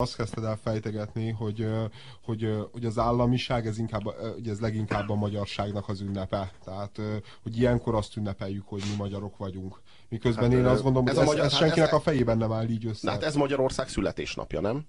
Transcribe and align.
azt 0.00 0.16
kezdted 0.16 0.44
el 0.44 0.56
fejtegetni, 0.62 1.30
hogy, 1.30 1.66
hogy, 2.24 2.54
hogy 2.72 2.84
az 2.84 2.98
államiság, 2.98 3.66
ez, 3.66 3.78
inkább, 3.78 4.02
ugye 4.36 4.50
ez 4.50 4.60
leginkább 4.60 5.08
a 5.08 5.14
magyarságnak 5.14 5.88
az 5.88 6.00
ünnepe. 6.00 6.52
Tehát, 6.64 7.00
hogy 7.42 7.58
ilyenkor 7.58 7.94
azt 7.94 8.16
ünnepeljük, 8.16 8.68
hogy 8.68 8.82
mi 8.90 8.96
magyarok 8.96 9.36
vagyunk. 9.36 9.80
Miközben 10.08 10.50
hát, 10.50 10.58
én 10.58 10.64
azt 10.64 10.82
gondolom, 10.82 11.06
hogy 11.06 11.16
ez, 11.16 11.22
ez, 11.22 11.26
magyar, 11.26 11.44
ez 11.44 11.54
senkinek 11.54 11.78
hát 11.78 11.88
ez, 11.88 11.94
a 11.94 12.00
fejében 12.00 12.38
nem 12.38 12.52
áll 12.52 12.68
így 12.68 12.86
össze. 12.86 13.10
Hát 13.10 13.22
ez 13.22 13.34
Magyarország 13.34 13.88
születésnapja, 13.88 14.60
nem? 14.60 14.86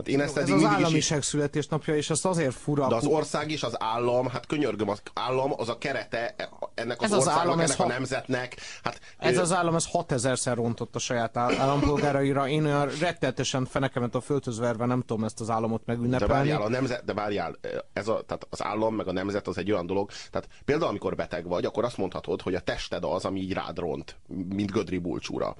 Hát 0.00 0.08
én 0.08 0.20
ezt 0.20 0.36
ez 0.36 0.50
az 0.50 0.64
államiság 0.64 1.18
is... 1.18 1.24
születésnapja, 1.24 1.96
és 1.96 2.10
azt 2.10 2.26
azért 2.26 2.54
fura. 2.54 2.88
De 2.88 2.94
az 2.94 3.06
ország 3.06 3.50
és 3.50 3.62
az 3.62 3.82
állam, 3.82 4.28
hát 4.28 4.46
könyörgöm, 4.46 4.88
az 4.88 5.02
állam 5.14 5.52
az 5.56 5.68
a 5.68 5.78
kerete 5.78 6.34
ennek 6.74 7.02
az 7.02 7.12
ez 7.12 7.18
országnak, 7.18 7.42
az 7.42 7.48
állam, 7.48 7.60
ennek 7.60 7.80
a 7.80 7.86
nemzetnek. 7.86 8.56
Hát, 8.82 9.00
ez 9.18 9.36
ő... 9.36 9.40
az 9.40 9.52
állam, 9.52 9.74
ez 9.74 9.88
6000-szer 9.92 10.52
rontott 10.54 10.94
a 10.94 10.98
saját 10.98 11.36
állampolgáraira. 11.36 12.48
Én 12.48 12.64
olyan 12.64 12.88
rettetesen 13.00 13.64
fenekemet 13.64 14.14
a 14.14 14.20
földhözverve 14.20 14.86
nem 14.86 15.00
tudom 15.00 15.24
ezt 15.24 15.40
az 15.40 15.50
államot 15.50 15.82
megünnepelni. 15.86 16.26
De 16.26 16.32
várjál, 16.32 16.62
a 16.62 16.68
nemzet, 16.68 17.04
de 17.04 17.12
várjál, 17.12 17.58
ez 17.92 18.08
a, 18.08 18.22
tehát 18.26 18.46
az 18.50 18.64
állam 18.64 18.94
meg 18.94 19.08
a 19.08 19.12
nemzet 19.12 19.48
az 19.48 19.58
egy 19.58 19.72
olyan 19.72 19.86
dolog. 19.86 20.10
Tehát 20.30 20.48
például, 20.64 20.90
amikor 20.90 21.14
beteg 21.14 21.46
vagy, 21.46 21.64
akkor 21.64 21.84
azt 21.84 21.96
mondhatod, 21.96 22.42
hogy 22.42 22.54
a 22.54 22.60
tested 22.60 23.04
az, 23.04 23.24
ami 23.24 23.40
így 23.40 23.52
rád 23.52 23.78
ront, 23.78 24.16
mint 24.48 24.70
Gödri 24.70 24.98
bulcsúra. 24.98 25.56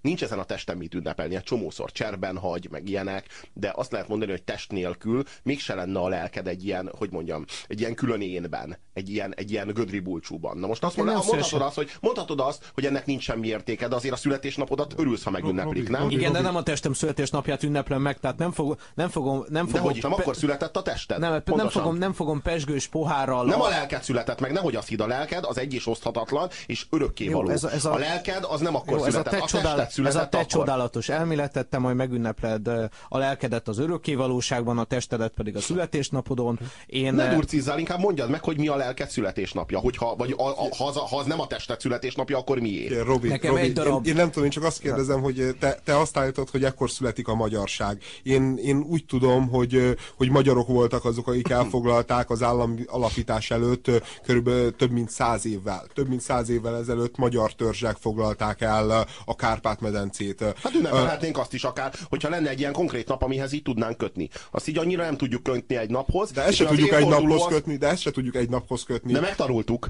Nincs 0.00 0.22
ezen 0.22 0.38
a 0.38 0.44
testen 0.44 0.76
mit 0.76 0.94
ünnepelni, 0.94 1.34
egy 1.34 1.42
csomószor 1.42 1.92
cserben 1.92 2.38
hagy, 2.38 2.68
meg 2.70 2.88
ilyenek, 2.88 3.26
de 3.54 3.72
azt 3.74 3.92
lehet 3.92 4.08
mondani, 4.08 4.30
hogy 4.30 4.42
test 4.42 4.72
nélkül 4.72 5.22
mégse 5.42 5.74
lenne 5.74 5.98
a 5.98 6.08
lelked 6.08 6.46
egy 6.46 6.64
ilyen, 6.64 6.90
hogy 6.98 7.10
mondjam, 7.10 7.44
egy 7.68 7.80
ilyen 7.80 7.94
külön 7.94 8.20
énben, 8.20 8.78
egy 8.92 9.08
ilyen, 9.08 9.34
egy 9.36 9.50
ilyen 9.50 9.66
gödri 9.66 10.00
bulcsúban. 10.00 10.58
Na 10.58 10.66
most 10.66 10.84
azt 10.84 10.96
mondod, 10.96 11.14
mondhatod, 11.14 11.60
azt, 11.60 11.74
hogy, 11.74 11.90
mondhatod 12.00 12.40
azt, 12.40 12.70
hogy 12.74 12.86
ennek 12.86 13.06
nincs 13.06 13.22
semmi 13.22 13.46
értéke, 13.46 13.88
de 13.88 13.94
azért 13.94 14.14
a 14.14 14.16
születésnapodat 14.16 14.94
örülsz, 14.96 15.22
ha 15.22 15.30
megünneplik, 15.30 15.88
nem? 15.88 16.10
Igen, 16.10 16.32
de 16.32 16.40
nem 16.40 16.56
a 16.56 16.62
testem 16.62 16.92
születésnapját 16.92 17.62
ünneplem 17.62 18.02
meg, 18.02 18.20
tehát 18.20 18.38
nem, 18.38 18.52
fog, 18.52 18.78
nem 18.94 19.08
fogom... 19.08 19.44
Nem 19.48 19.66
fogom 19.66 19.82
de 19.82 19.92
hogy 19.92 20.02
nem, 20.02 20.12
akkor 20.12 20.36
született 20.36 20.76
a 20.76 20.82
tested? 20.82 21.18
Nem, 21.18 21.42
nem 21.44 21.68
fogom, 21.68 21.96
nem 21.96 22.12
fogom 22.12 22.42
pesgős 22.42 22.86
pohárral... 22.86 23.44
Nem 23.44 23.60
a 23.60 23.68
lelked 23.68 24.02
született 24.02 24.40
meg, 24.40 24.52
nehogy 24.52 24.76
azt 24.76 24.88
hidd, 24.88 25.02
a 25.02 25.06
lelked 25.06 25.44
az 25.44 25.58
egy 25.58 25.74
és 25.74 25.86
oszthatatlan, 25.86 26.48
és 26.66 26.86
örökkévaló. 26.90 27.48
Ez, 27.48 27.64
ez 27.64 27.84
a, 27.84 27.92
a, 27.92 27.98
lelked 27.98 28.44
az 28.48 28.60
nem 28.60 28.74
akkor 28.74 28.98
jó, 28.98 29.04
született, 29.04 29.32
ez 29.32 29.40
a, 29.40 29.46
te 29.58 29.58
a 29.58 29.60
tested 29.60 29.90
született 29.90 30.20
Ez 30.20 30.26
a 30.26 30.28
te 30.28 30.38
akkor. 30.38 30.50
csodálatos 30.50 31.08
elméletet, 31.08 31.66
te 31.66 31.78
majd 31.78 31.96
megünnepled 31.96 32.68
a 33.08 33.18
lelkedet 33.34 33.68
az 33.68 33.78
örökkévalóságban, 33.78 34.78
a 34.78 34.84
testedet 34.84 35.32
pedig 35.32 35.56
a 35.56 35.60
születésnapodon. 35.60 36.58
Én... 36.86 37.14
Ne 37.14 37.34
durcizzál, 37.34 37.78
inkább 37.78 37.98
mondjad 37.98 38.30
meg, 38.30 38.44
hogy 38.44 38.58
mi 38.58 38.68
a 38.68 38.76
lelked 38.76 39.08
születésnapja, 39.08 39.78
hogyha, 39.78 40.16
vagy 40.16 40.34
a, 40.36 40.48
a, 40.48 40.68
ha, 40.76 40.86
az, 40.86 40.96
ha 40.96 41.18
az 41.18 41.26
nem 41.26 41.40
a 41.40 41.46
tested 41.46 41.80
születésnapja, 41.80 42.38
akkor 42.38 42.58
mié? 42.58 42.98
Robi, 42.98 43.28
Nekem 43.28 43.50
Robi, 43.50 43.62
egy 43.62 43.72
darab... 43.72 44.06
én, 44.06 44.10
én 44.10 44.16
nem 44.16 44.28
tudom, 44.28 44.44
én 44.44 44.50
csak 44.50 44.64
azt 44.64 44.80
kérdezem, 44.80 45.20
hogy 45.20 45.56
te, 45.60 45.78
te 45.84 45.98
azt 45.98 46.16
állítod, 46.16 46.50
hogy 46.50 46.64
ekkor 46.64 46.90
születik 46.90 47.28
a 47.28 47.34
magyarság. 47.34 48.02
Én, 48.22 48.56
én 48.56 48.76
úgy 48.88 49.04
tudom, 49.04 49.48
hogy, 49.48 49.96
hogy 50.16 50.30
magyarok 50.30 50.66
voltak 50.66 51.04
azok, 51.04 51.28
akik 51.28 51.48
elfoglalták 51.48 52.30
az 52.30 52.42
állam 52.42 52.78
alapítás 52.86 53.50
előtt 53.50 53.90
körülbelül 54.22 54.76
több 54.76 54.90
mint 54.90 55.10
száz 55.10 55.46
évvel. 55.46 55.86
Több 55.94 56.08
mint 56.08 56.20
száz 56.20 56.48
évvel 56.48 56.76
ezelőtt 56.76 57.16
magyar 57.16 57.52
törzsek 57.52 57.96
foglalták 57.96 58.60
el 58.60 59.06
a 59.24 59.36
Kárpát-medencét. 59.36 60.40
Hát 60.62 60.74
ünnepelhetnénk 60.74 61.38
azt 61.38 61.54
is 61.54 61.64
akár, 61.64 61.92
hogyha 62.08 62.28
lenne 62.28 62.48
egy 62.48 62.58
ilyen 62.58 62.72
konkrét 62.72 63.08
nap, 63.08 63.22
amihez 63.24 63.52
így 63.52 63.62
tudnánk 63.62 63.96
kötni. 63.96 64.28
Azt 64.50 64.68
így 64.68 64.78
annyira 64.78 65.04
nem 65.04 65.16
tudjuk 65.16 65.42
kötni 65.42 65.76
egy 65.76 65.90
naphoz. 65.90 66.30
De 66.30 66.42
ezt 66.42 66.56
se 66.56 66.64
tudjuk 66.64 66.92
egy 66.92 67.06
naphoz 67.06 67.42
az... 67.42 67.48
kötni, 67.48 67.76
de 67.76 67.88
ezt 67.88 68.02
se 68.02 68.10
tudjuk 68.10 68.34
egy 68.34 68.48
naphoz 68.48 68.84
kötni. 68.84 69.12
De 69.12 69.20
megtanultuk. 69.20 69.88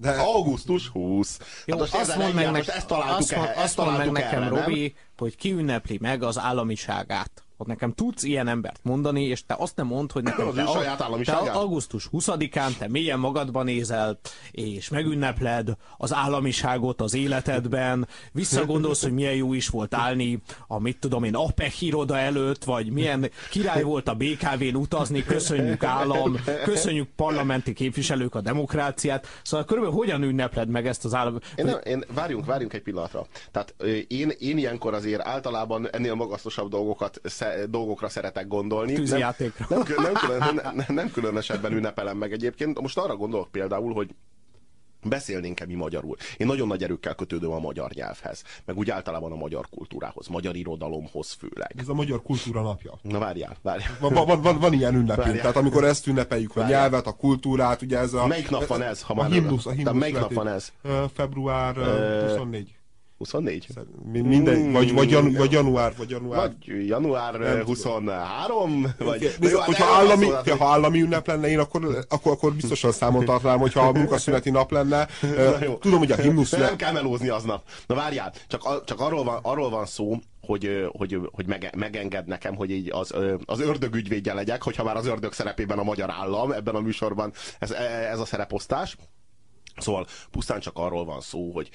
De... 0.00 0.10
Augusztus 0.10 0.88
20. 0.88 1.38
Jó, 1.64 1.78
hát 1.78 1.94
azt 1.94 2.16
mondd 2.16 2.34
meg, 2.34 2.50
most 2.50 2.68
ezt 2.68 2.86
találtuk 2.86 3.18
azt, 3.18 3.32
el, 3.32 3.52
azt 3.56 3.76
mond 3.76 3.96
meg 3.96 4.10
nekem, 4.10 4.42
el, 4.42 4.48
Robi, 4.48 4.94
hogy 5.16 5.36
ki 5.36 5.52
ünnepli 5.52 5.98
meg 6.00 6.22
az 6.22 6.38
államiságát 6.38 7.45
hogy 7.56 7.66
nekem 7.66 7.92
tudsz 7.92 8.22
ilyen 8.22 8.48
embert 8.48 8.80
mondani, 8.82 9.24
és 9.24 9.46
te 9.46 9.54
azt 9.58 9.76
nem 9.76 9.86
mond, 9.86 10.12
hogy 10.12 10.22
nekem 10.22 10.52
te, 10.54 10.62
a, 10.62 11.24
te 11.24 11.32
augusztus 11.50 12.08
20-án 12.12 12.76
te 12.78 12.88
mélyen 12.88 13.18
magadban 13.18 13.64
nézel, 13.64 14.18
és 14.50 14.88
megünnepled 14.88 15.76
az 15.96 16.14
államiságot 16.14 17.00
az 17.00 17.14
életedben, 17.14 18.08
visszagondolsz, 18.32 19.02
hogy 19.02 19.12
milyen 19.12 19.34
jó 19.34 19.52
is 19.52 19.68
volt 19.68 19.94
állni 19.94 20.42
a 20.66 20.78
mit 20.78 20.98
tudom 20.98 21.24
én, 21.24 21.34
APEC 21.34 21.80
iroda 21.80 22.18
előtt, 22.18 22.64
vagy 22.64 22.90
milyen 22.90 23.30
király 23.50 23.82
volt 23.82 24.08
a 24.08 24.14
BKV-n 24.14 24.74
utazni, 24.74 25.24
köszönjük 25.24 25.84
állam, 25.84 26.36
köszönjük 26.64 27.08
parlamenti 27.16 27.72
képviselők 27.72 28.34
a 28.34 28.40
demokráciát. 28.40 29.26
Szóval 29.42 29.66
körülbelül 29.66 29.98
hogyan 29.98 30.22
ünnepled 30.22 30.68
meg 30.68 30.86
ezt 30.86 31.04
az 31.04 31.14
állam? 31.14 31.38
Én, 31.56 31.64
nem, 31.64 31.78
én 31.84 32.04
várjunk, 32.14 32.44
várjunk 32.46 32.72
egy 32.72 32.82
pillanatra. 32.82 33.26
Tehát 33.50 33.74
én, 34.08 34.32
én 34.38 34.58
ilyenkor 34.58 34.94
azért 34.94 35.26
általában 35.26 35.88
ennél 35.90 36.14
magasztosabb 36.14 36.70
dolgokat 36.70 37.20
dolgokra 37.68 38.08
szeretek 38.08 38.46
gondolni. 38.46 38.92
Tűzijátékra. 38.92 39.66
Nem, 39.68 39.82
nem, 39.88 40.02
nem, 40.02 40.12
külön, 40.14 40.60
nem, 40.74 40.84
nem 40.88 41.10
különösebben 41.10 41.72
ünnepelem 41.72 42.16
meg 42.16 42.32
egyébként. 42.32 42.80
Most 42.80 42.98
arra 42.98 43.16
gondolok 43.16 43.50
például, 43.50 43.92
hogy 43.92 44.14
beszélnénk-e 45.08 45.66
mi 45.66 45.74
magyarul. 45.74 46.16
Én 46.36 46.46
nagyon 46.46 46.66
nagy 46.66 46.82
erőkkel 46.82 47.14
kötődöm 47.14 47.50
a 47.50 47.58
magyar 47.58 47.90
nyelvhez, 47.90 48.42
meg 48.64 48.76
úgy 48.76 48.90
általában 48.90 49.32
a 49.32 49.36
magyar 49.36 49.66
kultúrához, 49.70 50.26
magyar 50.26 50.56
irodalomhoz 50.56 51.32
főleg. 51.32 51.74
Ez 51.76 51.88
a 51.88 51.94
magyar 51.94 52.22
kultúra 52.22 52.62
napja. 52.62 52.98
Na 53.02 53.18
várjál, 53.18 53.56
várjál. 53.62 53.96
Van, 54.00 54.26
van, 54.26 54.42
van, 54.42 54.58
van 54.58 54.72
ilyen 54.72 54.94
ünnepünk, 54.94 55.36
tehát 55.36 55.56
amikor 55.56 55.84
ezt 55.84 56.06
ünnepeljük, 56.06 56.52
várjál. 56.52 56.78
a 56.78 56.80
nyelvet, 56.80 57.06
a 57.06 57.12
kultúrát, 57.12 57.82
ugye 57.82 57.98
ez 57.98 58.12
a... 58.12 58.26
Melyik 58.26 58.50
nap 58.50 58.66
van 58.66 58.82
ez? 58.82 59.02
Ha 59.02 59.14
a 59.14 59.24
himnusz, 59.24 59.66
a 59.66 59.70
himnusz. 59.70 59.94
melyik 59.94 60.18
nap 60.18 60.32
van 60.32 60.48
ez? 60.48 60.72
Február 61.14 61.76
24. 62.26 62.74
24? 63.18 63.68
Mindegy, 64.12 64.58
mm, 64.58 64.72
vagy, 64.72 64.92
vagy, 64.92 65.10
jan, 65.10 65.32
vagy 65.32 65.52
január, 65.52 65.92
vagy 65.96 66.10
január. 66.10 66.52
Vagy 66.66 66.86
január 66.86 67.34
nem 67.34 67.64
23, 67.64 68.94
vagy... 68.98 69.36
Jó, 69.40 69.60
hogyha 69.60 69.84
állami, 69.84 70.26
ha 70.58 70.66
állami 70.66 71.00
ünnep 71.00 71.26
lenne, 71.26 71.48
én 71.48 71.58
akkor, 71.58 72.06
akkor, 72.08 72.32
akkor 72.32 72.52
biztosan 72.52 72.92
számon 72.92 73.24
tartanám, 73.24 73.58
hogyha 73.66 73.80
a 73.80 73.92
munkaszüneti 73.92 74.50
nap 74.50 74.70
lenne. 74.70 75.08
Tudom, 75.80 75.98
hogy 75.98 76.12
a 76.12 76.16
himnusz... 76.16 76.50
Nem 76.50 76.76
kell 76.76 76.92
melózni 76.92 77.28
aznap. 77.28 77.62
Na 77.86 77.94
várjál, 77.94 78.32
csak, 78.46 78.84
csak 78.84 79.00
arról, 79.00 79.24
van, 79.24 79.38
arról 79.42 79.70
van 79.70 79.86
szó, 79.86 80.18
hogy, 80.40 80.88
hogy, 80.92 81.18
hogy 81.32 81.46
mege, 81.46 81.70
megenged 81.76 82.26
nekem, 82.26 82.54
hogy 82.54 82.70
így 82.70 82.90
az, 82.92 83.14
az 83.44 83.60
ördög 83.60 83.94
ügyvédje 83.94 84.34
legyek, 84.34 84.62
hogyha 84.62 84.84
már 84.84 84.96
az 84.96 85.06
ördög 85.06 85.32
szerepében 85.32 85.78
a 85.78 85.82
magyar 85.82 86.10
állam 86.10 86.52
ebben 86.52 86.74
a 86.74 86.80
műsorban 86.80 87.32
ez, 87.58 87.70
ez 88.10 88.18
a 88.18 88.24
szereposztás. 88.24 88.96
Szóval 89.76 90.06
pusztán 90.30 90.60
csak 90.60 90.78
arról 90.78 91.04
van 91.04 91.20
szó, 91.20 91.52
hogy 91.52 91.70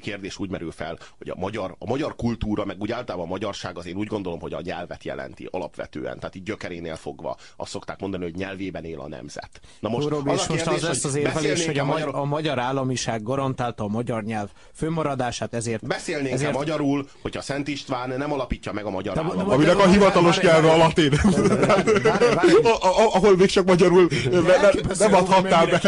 kérdés 0.00 0.38
úgy 0.38 0.50
merül 0.50 0.70
fel, 0.70 0.98
hogy 1.18 1.28
a 1.28 1.34
magyar, 1.36 1.74
a 1.78 1.86
magyar 1.86 2.16
kultúra, 2.16 2.64
meg 2.64 2.80
úgy 2.80 2.92
általában 2.92 3.26
a 3.26 3.30
magyarság 3.30 3.78
az 3.78 3.86
én 3.86 3.96
úgy 3.96 4.06
gondolom, 4.06 4.40
hogy 4.40 4.52
a 4.52 4.60
nyelvet 4.60 5.04
jelenti 5.04 5.48
alapvetően. 5.50 6.18
Tehát 6.18 6.34
így 6.34 6.42
gyökerénél 6.42 6.96
fogva 6.96 7.36
azt 7.56 7.70
szokták 7.70 8.00
mondani, 8.00 8.22
hogy 8.22 8.34
nyelvében 8.34 8.84
él 8.84 9.00
a 9.00 9.08
nemzet. 9.08 9.60
Na 9.80 9.88
most, 9.88 10.08
Robi, 10.08 10.30
az, 10.30 10.40
és 10.40 10.46
kérdés, 10.46 10.64
most 10.66 10.76
az 10.76 10.88
lesz 10.88 11.04
az 11.04 11.14
érvelés, 11.14 11.66
hogy 11.66 11.78
a, 11.78 11.84
magyar... 11.84 12.14
a 12.14 12.24
magyar 12.24 12.58
államiság 12.58 13.22
garantálta 13.22 13.84
a 13.84 13.88
magyar 13.88 14.22
nyelv 14.22 14.48
fönnmaradását, 14.74 15.54
ezért... 15.54 15.86
Beszélnénk 15.86 16.34
ezért... 16.34 16.52
magyarul, 16.52 17.08
hogyha 17.22 17.40
Szent 17.40 17.68
István 17.68 18.08
nem 18.08 18.32
alapítja 18.32 18.72
meg 18.72 18.84
a 18.84 18.90
magyar 18.90 19.18
államot. 19.18 19.52
Aminek 19.52 19.78
a 19.78 19.88
hivatalos 19.88 20.38
nyelve 20.38 20.70
a 20.70 20.76
latin. 20.76 21.12
Ahol 23.12 23.36
még 23.36 23.48
csak 23.48 23.66
magyarul 23.66 24.08
nem 24.98 25.14
adhattál 25.14 25.66
be. 25.66 25.80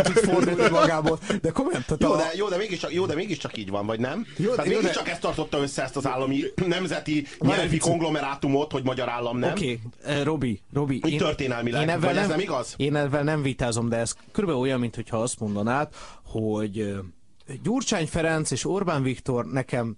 De 1.43 1.51
komolyan, 1.51 1.85
jó, 1.99 2.17
de, 2.17 2.31
jó, 2.35 2.49
de 2.49 2.57
mégiscsak, 2.57 2.93
jó, 2.93 3.07
de 3.07 3.15
mégiscsak 3.15 3.57
így 3.57 3.71
van, 3.71 3.87
vagy 3.97 4.07
nem? 4.07 4.27
Jó, 4.37 4.55
Tehát 4.55 4.71
jó, 4.71 4.81
de... 4.81 5.03
ezt 5.05 5.21
tartotta 5.21 5.59
össze 5.59 5.83
ezt 5.83 5.97
az 5.97 6.07
állami 6.07 6.43
nemzeti 6.67 7.27
nyelvi 7.39 7.79
konglomerátumot, 7.79 8.73
hogy 8.73 8.85
magyar 8.85 9.09
állam 9.09 9.39
nem. 9.39 9.51
Oké, 9.51 9.81
okay. 10.05 10.19
uh, 10.19 10.25
Robi, 10.25 10.61
Robi. 10.73 11.01
Így 11.07 11.17
történelmileg, 11.17 11.89
én 11.89 12.01
vagy 12.01 12.15
nem, 12.15 12.23
ez 12.23 12.29
nem 12.29 12.41
igaz? 12.41 12.75
Én 12.77 12.97
ezzel 12.97 13.23
nem 13.23 13.43
vitázom, 13.43 13.89
de 13.89 13.97
ez 13.97 14.15
körülbelül 14.33 14.63
olyan, 14.63 14.81
mintha 14.81 15.23
azt 15.23 15.41
mondanád, 15.41 15.89
hogy 16.25 16.95
Gyurcsány 17.63 18.07
Ferenc 18.07 18.51
és 18.51 18.65
Orbán 18.65 19.03
Viktor 19.03 19.47
nekem 19.47 19.97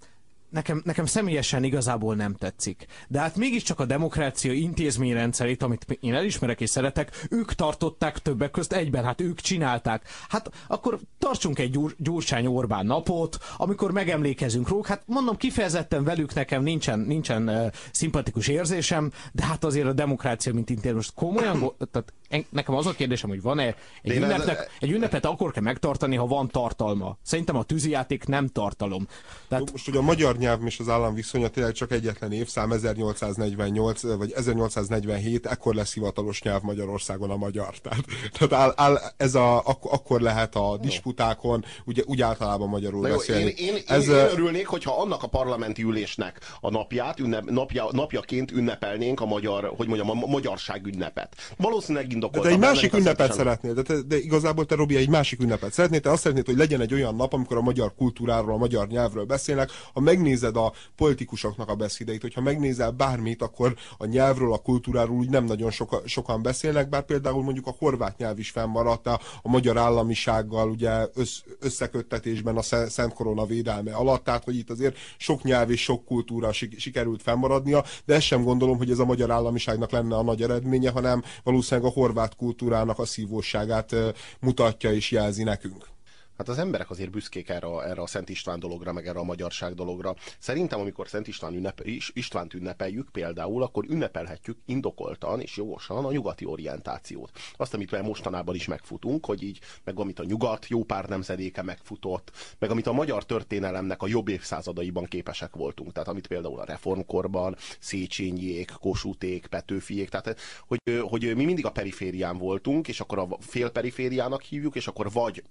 nekem, 0.56 0.80
nekem 0.84 1.06
személyesen 1.06 1.64
igazából 1.64 2.14
nem 2.14 2.34
tetszik. 2.34 2.86
De 3.08 3.20
hát 3.20 3.36
mégiscsak 3.36 3.80
a 3.80 3.84
demokrácia 3.84 4.52
intézményrendszerét, 4.52 5.62
amit 5.62 5.98
én 6.00 6.14
elismerek 6.14 6.60
és 6.60 6.70
szeretek, 6.70 7.26
ők 7.30 7.52
tartották 7.52 8.18
többek 8.18 8.50
közt 8.50 8.72
egyben, 8.72 9.04
hát 9.04 9.20
ők 9.20 9.40
csinálták. 9.40 10.08
Hát 10.28 10.50
akkor 10.68 10.98
tartsunk 11.18 11.58
egy 11.58 11.70
gyur, 11.70 11.94
Gyurcsány 11.98 12.46
Orbán 12.46 12.86
napot, 12.86 13.38
amikor 13.56 13.92
megemlékezünk 13.92 14.68
róla. 14.68 14.84
Hát 14.86 15.02
mondom, 15.06 15.36
kifejezetten 15.36 16.04
velük 16.04 16.34
nekem 16.34 16.62
nincsen, 16.62 16.98
nincsen 16.98 17.48
uh, 17.48 17.66
szimpatikus 17.90 18.48
érzésem, 18.48 19.12
de 19.32 19.44
hát 19.44 19.64
azért 19.64 19.86
a 19.86 19.92
demokrácia, 19.92 20.52
mint 20.54 20.70
intézmény, 20.70 20.94
most 20.94 21.14
komolyan, 21.14 21.72
tehát 21.92 22.12
nekem 22.48 22.74
az 22.74 22.86
a 22.86 22.92
kérdésem, 22.92 23.28
hogy 23.28 23.42
van-e 23.42 23.74
egy, 24.02 24.16
ünnepnek, 24.16 24.70
egy 24.80 24.90
ünnepet 24.90 25.24
akkor 25.24 25.52
kell 25.52 25.62
megtartani, 25.62 26.16
ha 26.16 26.26
van 26.26 26.48
tartalma. 26.48 27.16
Szerintem 27.22 27.56
a 27.56 27.62
tűzijáték 27.62 28.26
nem 28.26 28.46
tartalom. 28.46 29.06
Tehát... 29.48 29.70
Most 29.72 29.88
ugye 29.88 29.98
a 29.98 30.02
magyar 30.02 30.36
nyelv 30.36 30.66
és 30.66 30.78
az 30.78 30.88
állam 30.88 31.14
viszonya 31.14 31.48
tényleg 31.48 31.72
csak 31.72 31.92
egyetlen 31.92 32.32
évszám, 32.32 32.72
1848 32.72 34.02
vagy 34.02 34.32
1847, 34.32 35.46
ekkor 35.46 35.74
lesz 35.74 35.94
hivatalos 35.94 36.42
nyelv 36.42 36.62
Magyarországon 36.62 37.30
a 37.30 37.36
magyar. 37.36 37.74
Tehát, 37.86 38.04
tehát 38.32 38.52
áll, 38.52 38.72
áll, 38.76 38.98
ez 39.16 39.34
a, 39.34 39.56
ak, 39.56 39.84
akkor 39.84 40.20
lehet 40.20 40.54
a 40.54 40.78
disputákon 40.80 41.64
ugye 41.84 42.02
úgy 42.06 42.22
általában 42.22 42.68
magyarul 42.68 43.08
jó, 43.08 43.16
beszélni. 43.16 43.54
Én, 43.56 43.74
én, 43.74 43.82
ez, 43.86 44.08
én, 44.08 44.14
én 44.14 44.24
örülnék, 44.24 44.66
hogyha 44.66 45.00
annak 45.00 45.22
a 45.22 45.26
parlamenti 45.26 45.82
ülésnek 45.82 46.40
a 46.60 46.70
napját, 46.70 47.20
ünnep, 47.20 47.44
napja, 47.44 47.88
napjaként 47.90 48.50
ünnepelnénk 48.50 49.20
a 49.20 49.26
magyar, 49.26 49.72
hogy 49.76 49.86
mondjam, 49.86 50.10
a 50.10 50.26
magyarság 50.26 50.86
ünnepet. 50.86 51.36
Valószínűleg 51.56 52.06
indokolt. 52.16 52.44
De 52.44 52.50
egy 52.50 52.58
másik 52.58 52.92
ünnepet 52.92 53.32
szeretnél, 53.32 53.74
de, 53.74 53.82
te, 53.82 53.94
de 54.02 54.18
igazából 54.18 54.66
te 54.66 54.74
Robi 54.74 54.96
egy 54.96 55.08
másik 55.08 55.40
ünnepet 55.40 55.72
szeretnél, 55.72 56.00
te 56.00 56.10
azt 56.10 56.22
szeretnéd, 56.22 56.46
hogy 56.46 56.56
legyen 56.56 56.80
egy 56.80 56.94
olyan 56.94 57.14
nap, 57.14 57.32
amikor 57.32 57.56
a 57.56 57.60
magyar 57.60 57.94
kultúráról, 57.94 58.54
a 58.54 58.56
magyar 58.56 58.86
nyelvről 58.86 59.24
beszélnek. 59.24 59.70
Ha 59.92 60.00
megnézed 60.00 60.56
a 60.56 60.72
politikusoknak 60.96 61.68
a 61.68 61.74
beszédeit, 61.74 62.20
hogyha 62.20 62.40
megnézel 62.40 62.90
bármit, 62.90 63.42
akkor 63.42 63.74
a 63.98 64.06
nyelvről, 64.06 64.52
a 64.52 64.58
kultúráról 64.58 65.16
úgy 65.16 65.30
nem 65.30 65.44
nagyon 65.44 65.70
soka, 65.70 66.00
sokan 66.04 66.42
beszélnek, 66.42 66.88
bár 66.88 67.04
például 67.04 67.42
mondjuk 67.42 67.66
a 67.66 67.74
horvát 67.78 68.18
nyelv 68.18 68.38
is 68.38 68.50
fennmaradt 68.50 69.06
a, 69.06 69.20
a 69.42 69.48
magyar 69.48 69.78
államisággal 69.78 70.70
ugye 70.70 71.08
össz, 71.14 71.38
összeköttetésben 71.60 72.56
a 72.56 72.62
Szent 72.62 73.12
Korona 73.12 73.46
védelme 73.46 73.94
alatt, 73.94 74.24
tehát 74.24 74.44
hogy 74.44 74.56
itt 74.56 74.70
azért 74.70 74.96
sok 75.16 75.42
nyelv 75.42 75.70
és 75.70 75.82
sok 75.82 76.04
kultúra 76.04 76.52
sikerült 76.76 77.22
fennmaradnia, 77.22 77.84
de 78.04 78.14
ezt 78.14 78.26
sem 78.26 78.42
gondolom, 78.42 78.76
hogy 78.76 78.90
ez 78.90 78.98
a 78.98 79.04
magyar 79.04 79.30
államiságnak 79.30 79.90
lenne 79.90 80.16
a 80.16 80.22
nagy 80.22 80.42
eredménye, 80.42 80.90
hanem 80.90 81.22
valószínűleg 81.42 81.90
a 81.90 81.92
horvát 81.92 82.05
kultúrának 82.36 82.98
a 82.98 83.04
szívóságát 83.04 83.94
mutatja 84.40 84.92
és 84.92 85.10
jelzi 85.10 85.42
nekünk. 85.42 85.95
Hát 86.38 86.48
az 86.48 86.58
emberek 86.58 86.90
azért 86.90 87.10
büszkék 87.10 87.48
erre, 87.48 87.82
erre 87.82 88.02
a 88.02 88.06
Szent 88.06 88.28
István 88.28 88.58
dologra, 88.58 88.92
meg 88.92 89.06
erre 89.06 89.18
a 89.18 89.24
magyarság 89.24 89.74
dologra. 89.74 90.14
Szerintem, 90.38 90.80
amikor 90.80 91.08
Szent 91.08 91.26
István 91.26 91.54
ünnep, 91.54 91.80
Istvánt 92.12 92.54
ünnepeljük 92.54 93.08
például, 93.12 93.62
akkor 93.62 93.84
ünnepelhetjük 93.88 94.58
indokoltan 94.66 95.40
és 95.40 95.56
jogosan 95.56 96.04
a 96.04 96.12
nyugati 96.12 96.44
orientációt. 96.44 97.30
Azt, 97.56 97.74
amit 97.74 98.02
mostanában 98.02 98.54
is 98.54 98.66
megfutunk, 98.66 99.26
hogy 99.26 99.42
így, 99.42 99.58
meg 99.84 99.98
amit 99.98 100.18
a 100.18 100.24
nyugat 100.24 100.68
jó 100.68 100.84
pár 100.84 101.08
nemzedéke 101.08 101.62
megfutott, 101.62 102.32
meg 102.58 102.70
amit 102.70 102.86
a 102.86 102.92
magyar 102.92 103.24
történelemnek 103.24 104.02
a 104.02 104.06
jobb 104.06 104.28
évszázadaiban 104.28 105.04
képesek 105.04 105.54
voltunk. 105.54 105.92
Tehát 105.92 106.08
amit 106.08 106.26
például 106.26 106.60
a 106.60 106.64
reformkorban 106.64 107.56
Széchenyiék, 107.78 108.72
Kossuték, 108.80 109.46
Petőfiék, 109.46 110.08
tehát 110.08 110.38
hogy, 110.66 110.78
hogy 111.00 111.36
mi 111.36 111.44
mindig 111.44 111.66
a 111.66 111.70
periférián 111.70 112.38
voltunk, 112.38 112.88
és 112.88 113.00
akkor 113.00 113.18
a 113.18 113.28
félperifériának 113.40 114.42
hívjuk, 114.42 114.76
és 114.76 114.86
akkor 114.86 115.12
vagy 115.12 115.42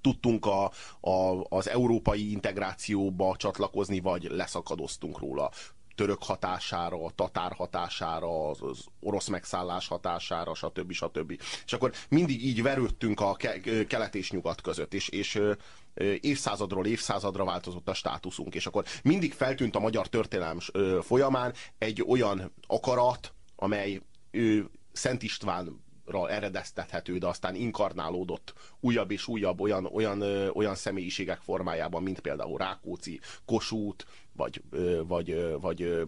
tudtunk 0.00 0.46
a, 0.46 0.64
a, 1.00 1.44
az 1.48 1.68
európai 1.68 2.30
integrációba 2.30 3.36
csatlakozni, 3.36 4.00
vagy 4.00 4.22
leszakadoztunk 4.30 5.18
róla 5.18 5.50
török 5.98 6.22
hatására, 6.22 7.04
a 7.04 7.10
tatár 7.14 7.52
hatására, 7.52 8.48
az, 8.48 8.62
az 8.62 8.84
orosz 9.00 9.28
megszállás 9.28 9.88
hatására, 9.88 10.54
stb. 10.54 10.92
stb. 10.92 11.40
És 11.64 11.72
akkor 11.72 11.92
mindig 12.08 12.44
így 12.44 12.62
verődtünk 12.62 13.20
a 13.20 13.34
ke- 13.34 13.86
kelet 13.86 14.14
és 14.14 14.30
nyugat 14.30 14.60
között, 14.60 14.94
és, 14.94 15.08
és 15.08 15.40
évszázadról 16.20 16.86
évszázadra 16.86 17.44
változott 17.44 17.88
a 17.88 17.94
státuszunk, 17.94 18.54
és 18.54 18.66
akkor 18.66 18.84
mindig 19.02 19.32
feltűnt 19.32 19.76
a 19.76 19.80
magyar 19.80 20.06
történelem 20.08 20.58
folyamán 21.02 21.54
egy 21.78 22.04
olyan 22.08 22.52
akarat, 22.66 23.34
amely 23.56 24.00
Szent 24.92 25.22
István 25.22 25.84
eredeztethető, 26.28 27.18
de 27.18 27.26
aztán 27.26 27.54
inkarnálódott 27.54 28.54
újabb 28.80 29.10
és 29.10 29.28
újabb 29.28 29.60
olyan, 29.60 29.86
olyan, 29.86 30.22
olyan 30.54 30.74
személyiségek 30.74 31.40
formájában, 31.40 32.02
mint 32.02 32.20
például 32.20 32.58
Rákóczi, 32.58 33.20
Kossuth, 33.44 34.04
vagy, 34.32 34.62
vagy, 35.06 35.56
vagy 35.60 36.06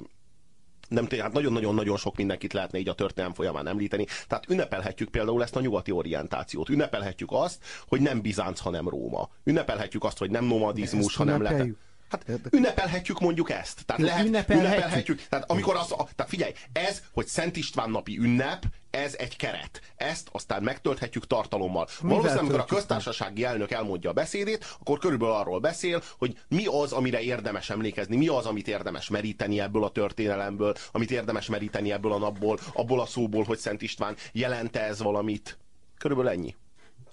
nem 0.89 1.07
hát 1.19 1.33
nagyon-nagyon-nagyon 1.33 1.97
sok 1.97 2.17
mindenkit 2.17 2.53
lehetne 2.53 2.79
így 2.79 2.89
a 2.89 2.95
történelem 2.95 3.35
folyamán 3.35 3.67
említeni. 3.67 4.07
Tehát 4.29 4.49
ünnepelhetjük 4.49 5.09
például 5.09 5.43
ezt 5.43 5.57
a 5.57 5.61
nyugati 5.61 5.91
orientációt. 5.91 6.69
Ünnepelhetjük 6.69 7.29
azt, 7.33 7.65
hogy 7.89 8.01
nem 8.01 8.21
Bizánc, 8.21 8.59
hanem 8.61 8.89
Róma. 8.89 9.29
Ünnepelhetjük 9.45 10.05
azt, 10.05 10.19
hogy 10.19 10.31
nem 10.31 10.45
nomadizmus, 10.45 11.17
hanem 11.17 11.43
lehet. 11.43 11.69
Hát 12.11 12.25
ünnepelhetjük 12.51 13.21
mondjuk 13.21 13.51
ezt. 13.51 13.85
Tehát 13.87 14.03
lehet, 14.03 14.27
ünnepelhetjük. 14.27 14.73
ünnepelhetjük. 14.73 15.23
Tehát 15.29 15.51
amikor 15.51 15.77
az, 15.77 15.89
tehát 15.89 16.29
figyelj, 16.29 16.53
ez, 16.73 17.03
hogy 17.13 17.27
Szent 17.27 17.57
István 17.57 17.91
napi 17.91 18.19
ünnep, 18.19 18.65
ez 18.91 19.15
egy 19.19 19.37
keret. 19.37 19.81
Ezt 19.97 20.29
aztán 20.33 20.63
megtölthetjük 20.63 21.27
tartalommal. 21.27 21.87
Mivel 22.03 22.17
Valószínűleg, 22.17 22.39
amikor 22.39 22.61
a 22.61 22.75
köztársasági 22.75 23.45
elnök 23.45 23.71
elmondja 23.71 24.11
a 24.11 24.13
beszédét, 24.13 24.77
akkor 24.81 24.99
körülbelül 24.99 25.35
arról 25.35 25.61
beszél, 25.61 26.03
hogy 26.19 26.39
mi 26.49 26.67
az, 26.67 26.93
amire 26.93 27.21
érdemes 27.21 27.71
emlékezni, 27.71 28.17
mi 28.17 28.29
az, 28.29 28.47
amit 28.47 28.69
érdemes 28.69 29.09
meríteni 29.09 29.61
ebből 29.61 29.85
a 29.85 29.91
történelemből, 29.91 30.75
amit 30.93 31.11
érdemes 31.11 31.47
meríteni 31.47 31.93
ebből 31.93 32.13
a 32.13 32.19
napból, 32.19 32.59
abból 32.73 33.01
a 33.01 33.07
szóból, 33.07 33.45
hogy 33.45 33.59
Szent 33.59 33.83
István 33.83 34.17
jelente 34.33 34.81
ez 34.81 35.03
valamit. 35.03 35.59
Körülbelül 35.99 36.31
ennyi. 36.31 36.55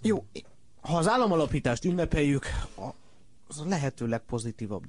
Jó, 0.02 0.26
ha 0.82 0.98
az 0.98 1.08
államalapítást 1.08 1.86
ünnepeljük, 1.86 2.46
az 3.48 3.60
a 3.60 3.66
lehető 3.68 4.08
legpozitívabb 4.08 4.86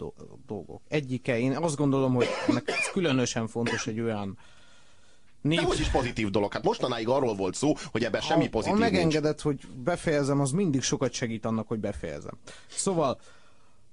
dolgok. 0.47 0.83
Egyike, 0.89 1.39
én 1.39 1.57
azt 1.57 1.77
gondolom, 1.77 2.15
hogy 2.15 2.27
ez 2.65 2.91
különösen 2.93 3.47
fontos 3.47 3.87
egy 3.87 4.01
olyan 4.01 4.39
nép... 5.41 5.59
De 5.59 5.65
hogy 5.65 5.81
is 5.81 5.89
pozitív 5.89 6.31
dolog? 6.31 6.53
Hát 6.53 6.63
mostanáig 6.63 7.09
arról 7.09 7.35
volt 7.35 7.55
szó, 7.55 7.75
hogy 7.91 8.05
ebben 8.05 8.21
semmi 8.21 8.49
pozitív 8.49 8.79
Ha 8.79 8.85
megengedett, 8.85 9.45
nincs. 9.45 9.61
hogy 9.65 9.73
befejezem, 9.75 10.41
az 10.41 10.51
mindig 10.51 10.83
sokat 10.83 11.13
segít 11.13 11.45
annak, 11.45 11.69
hogy 11.69 11.79
befejezem. 11.79 12.39
Szóval, 12.67 13.21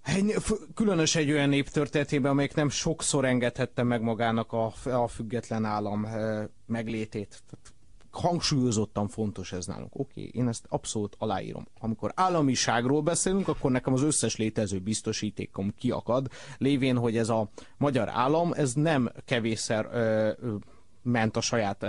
egy, 0.03 0.35
különös 0.73 1.15
egy 1.15 1.31
olyan 1.31 1.49
nép 1.49 1.69
történetében, 1.69 2.31
amelyik 2.31 2.53
nem 2.53 2.69
sokszor 2.69 3.25
engedhette 3.25 3.83
meg 3.83 4.01
magának 4.01 4.53
a, 4.53 4.73
a 4.83 5.07
független 5.07 5.65
állam 5.65 6.05
e, 6.05 6.49
meglétét. 6.65 7.43
Tehát 7.49 7.73
hangsúlyozottan 8.15 9.07
fontos 9.07 9.51
ez 9.51 9.65
nálunk. 9.65 9.95
Oké, 9.95 10.27
okay, 10.27 10.41
én 10.41 10.47
ezt 10.47 10.65
abszolút 10.69 11.15
aláírom. 11.19 11.67
Amikor 11.79 12.11
államiságról 12.15 13.01
beszélünk, 13.01 13.47
akkor 13.47 13.71
nekem 13.71 13.93
az 13.93 14.01
összes 14.01 14.35
létező 14.35 14.79
biztosítékom 14.79 15.73
kiakad, 15.77 16.27
lévén, 16.57 16.97
hogy 16.97 17.17
ez 17.17 17.29
a 17.29 17.49
magyar 17.77 18.09
állam, 18.09 18.53
ez 18.53 18.73
nem 18.73 19.11
kevésszer 19.25 19.89
ö, 19.91 20.31
ö, 20.39 20.55
ment 21.01 21.37
a 21.37 21.41
saját 21.41 21.85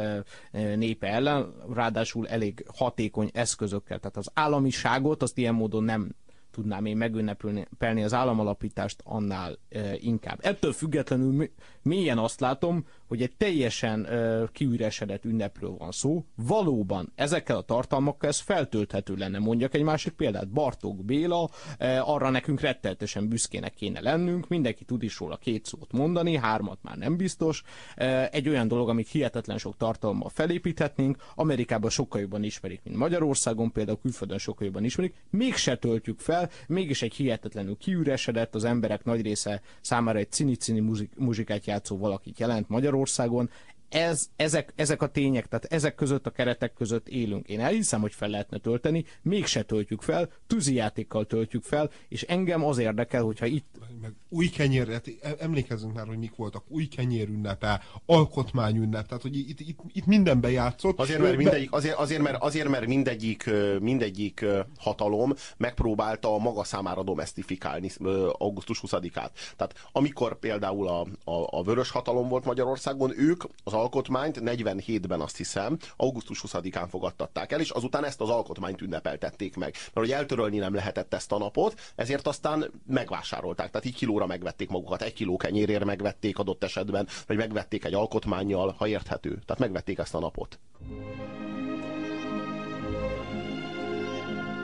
népe 0.77 1.07
ellen, 1.07 1.55
ráadásul 1.75 2.29
elég 2.29 2.67
hatékony 2.75 3.31
eszközökkel. 3.33 3.99
Tehát 3.99 4.17
az 4.17 4.31
államiságot 4.35 5.23
azt 5.23 5.39
ilyen 5.39 5.55
módon 5.55 5.85
nem 5.85 6.15
tudnám 6.57 6.85
én 6.85 6.97
megünnepelni 6.97 8.03
az 8.03 8.15
államalapítást, 8.15 9.01
annál 9.05 9.59
inkább. 9.97 10.39
Ettől 10.43 10.73
függetlenül 10.73 11.51
mélyen 11.87 12.19
azt 12.19 12.41
látom, 12.41 12.87
hogy 13.09 13.23
egy 13.23 13.37
teljesen 13.37 14.01
uh, 14.01 14.49
kiüresedett 14.53 15.25
ünnepről 15.25 15.77
van 15.79 15.91
szó. 15.91 16.25
Valóban 16.35 17.13
ezekkel 17.15 17.57
a 17.57 17.63
tartalmakkal 17.63 18.29
ez 18.29 18.39
feltölthető 18.39 19.15
lenne. 19.15 19.39
Mondjak 19.39 19.75
egy 19.75 19.83
másik 19.83 20.13
példát. 20.13 20.49
Bartók 20.49 21.05
Béla, 21.05 21.43
uh, 21.43 22.11
arra 22.11 22.31
nekünk 22.31 22.61
retteltesen 22.61 23.29
büszkének 23.29 23.75
kéne 23.75 24.01
lennünk, 24.01 24.49
mindenki 24.49 24.85
tud 24.85 25.03
is 25.03 25.19
róla 25.19 25.37
két 25.37 25.65
szót 25.65 25.93
mondani, 25.93 26.37
hármat 26.37 26.79
már 26.83 26.97
nem 26.97 27.17
biztos. 27.17 27.63
Uh, 27.97 28.35
egy 28.35 28.49
olyan 28.49 28.69
dolog, 28.69 28.89
amit 28.89 29.09
hihetetlen 29.09 29.59
sok 29.59 29.77
tartalommal 29.77 30.29
felépíthetnénk, 30.29 31.17
Amerikában 31.35 31.91
sokkal 31.91 32.21
jobban 32.21 32.43
ismerik, 32.43 32.81
mint 32.85 32.97
Magyarországon, 32.97 33.73
például 33.73 33.99
külföldön 34.03 34.39
sokkal 34.39 34.67
jobban 34.67 34.85
ismerik, 34.85 35.15
mégse 35.31 35.77
töltjük 35.77 36.19
fel, 36.19 36.51
mégis 36.67 37.03
egy 37.03 37.15
hihetetlenül 37.15 37.77
kiüresedett, 37.77 38.55
az 38.55 38.65
emberek 38.65 39.05
nagy 39.05 39.23
része 39.23 39.63
számára 39.81 40.19
egy 40.19 40.31
cini-cini 40.31 40.81
muzsikát 41.17 41.65
játszó 41.77 41.99
valakit 41.99 42.39
jelent 42.39 42.69
Magyarországon, 42.69 43.51
ez, 43.89 44.29
ezek, 44.37 44.73
ezek 44.77 45.03
a 45.03 45.07
tények, 45.07 45.47
tehát 45.47 45.65
ezek 45.65 45.95
között 45.95 46.27
a 46.27 46.31
keretek 46.31 46.73
között 46.73 47.09
élünk. 47.09 47.49
Én 47.49 47.61
elhiszem, 47.61 48.01
hogy 48.01 48.13
fel 48.13 48.29
lehetne 48.29 48.59
tölteni, 48.59 49.05
mégse 49.23 49.63
töltjük 49.63 50.03
fel, 50.03 50.29
tűzijátékkal 50.47 51.27
töltjük 51.27 51.63
fel, 51.63 51.91
és 52.09 52.23
engem 52.23 52.65
az 52.65 52.79
érdekel, 52.79 53.23
hogyha 53.23 53.47
itt... 53.47 53.67
Meg 54.01 54.13
új 54.29 54.49
kenyér, 54.49 54.89
hát 54.89 55.11
emlékezzünk 55.39 55.95
már, 55.95 56.07
hogy 56.07 56.19
mik 56.19 56.37
voltak, 56.37 56.65
új 56.69 56.87
kenyér 56.87 57.29
ünnepe, 57.29 57.83
alkotmány 58.07 58.77
ünnep, 58.77 59.07
tehát 59.07 59.23
hogy 59.23 59.37
itt, 59.37 59.61
itt, 59.61 59.79
itt 59.93 60.07
mindenbe 60.07 60.51
játszott. 60.51 60.99
Azért, 60.99 61.21
mert 61.21 61.37
mindegyik, 61.37 61.73
azért, 61.73 61.97
azért, 61.97 62.23
mert, 62.23 62.43
azért, 62.43 62.69
mert 62.69 62.87
mindegyik, 62.87 63.51
mindegyik 63.81 64.45
hatalom 64.79 65.35
megpróbálta 65.57 66.35
a 66.35 66.39
maga 66.39 66.65
számára 66.65 67.03
domestifikálni 67.03 67.91
augusztus 68.33 68.81
20-át. 68.87 69.31
Tehát 69.57 69.89
amikor 69.93 70.39
például 70.39 70.89
a, 70.89 71.01
a, 71.25 71.59
a 71.59 71.63
vörös 71.63 71.91
hatalom 71.91 72.29
volt 72.29 72.45
Magyarországon, 72.45 73.13
ők 73.19 73.45
az 73.65 73.73
alkotmányt 73.87 74.41
47-ben 74.45 75.21
azt 75.21 75.37
hiszem, 75.37 75.79
augusztus 75.97 76.43
20-án 76.47 76.87
fogadtatták 76.91 77.53
el, 77.53 77.61
és 77.61 77.71
azután 77.71 78.05
ezt 78.05 78.21
az 78.21 78.29
alkotmányt 78.29 78.81
ünnepeltették 78.81 79.57
meg. 79.57 79.73
Mert 79.73 80.07
hogy 80.07 80.11
eltörölni 80.11 80.59
nem 80.59 80.75
lehetett 80.75 81.15
ezt 81.15 81.33
a 81.33 81.39
napot, 81.39 81.81
ezért 81.95 82.27
aztán 82.27 82.71
megvásárolták. 82.87 83.71
Tehát 83.71 83.87
így 83.87 83.95
kilóra 83.95 84.27
megvették 84.27 84.69
magukat, 84.69 85.03
egy 85.03 85.13
kiló 85.13 85.37
kenyérért 85.37 85.85
megvették 85.85 86.39
adott 86.39 86.65
esetben, 86.65 87.09
vagy 87.27 87.37
megvették 87.37 87.85
egy 87.85 87.95
alkotmányjal, 87.95 88.75
ha 88.79 88.87
érthető. 88.87 89.31
Tehát 89.31 89.59
megvették 89.59 89.99
ezt 89.99 90.15
a 90.15 90.19
napot. 90.19 90.59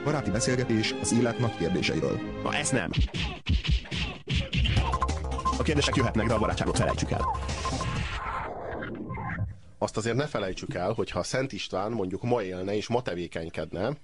Baráti 0.03 0.31
beszélgetés 0.31 0.95
az 1.01 1.13
élet 1.13 1.39
nagy 1.39 1.55
kérdéseiről. 1.57 2.19
Na 2.43 2.53
ez 2.53 2.69
nem. 2.69 2.89
A 5.57 5.63
kérdések 5.63 5.95
jöhetnek, 5.95 6.27
de 6.27 6.33
a 6.33 6.39
barátságot 6.39 6.77
felejtsük 6.77 7.11
el. 7.11 7.25
Azt 9.83 9.97
azért 9.97 10.15
ne 10.15 10.27
felejtsük 10.27 10.73
el, 10.73 10.91
hogy 10.91 11.09
ha 11.09 11.23
Szent 11.23 11.51
István 11.51 11.91
mondjuk 11.91 12.21
ma 12.21 12.43
élne 12.43 12.75
és 12.75 12.87
ma 12.87 13.01
tevékenykedne, 13.01 13.97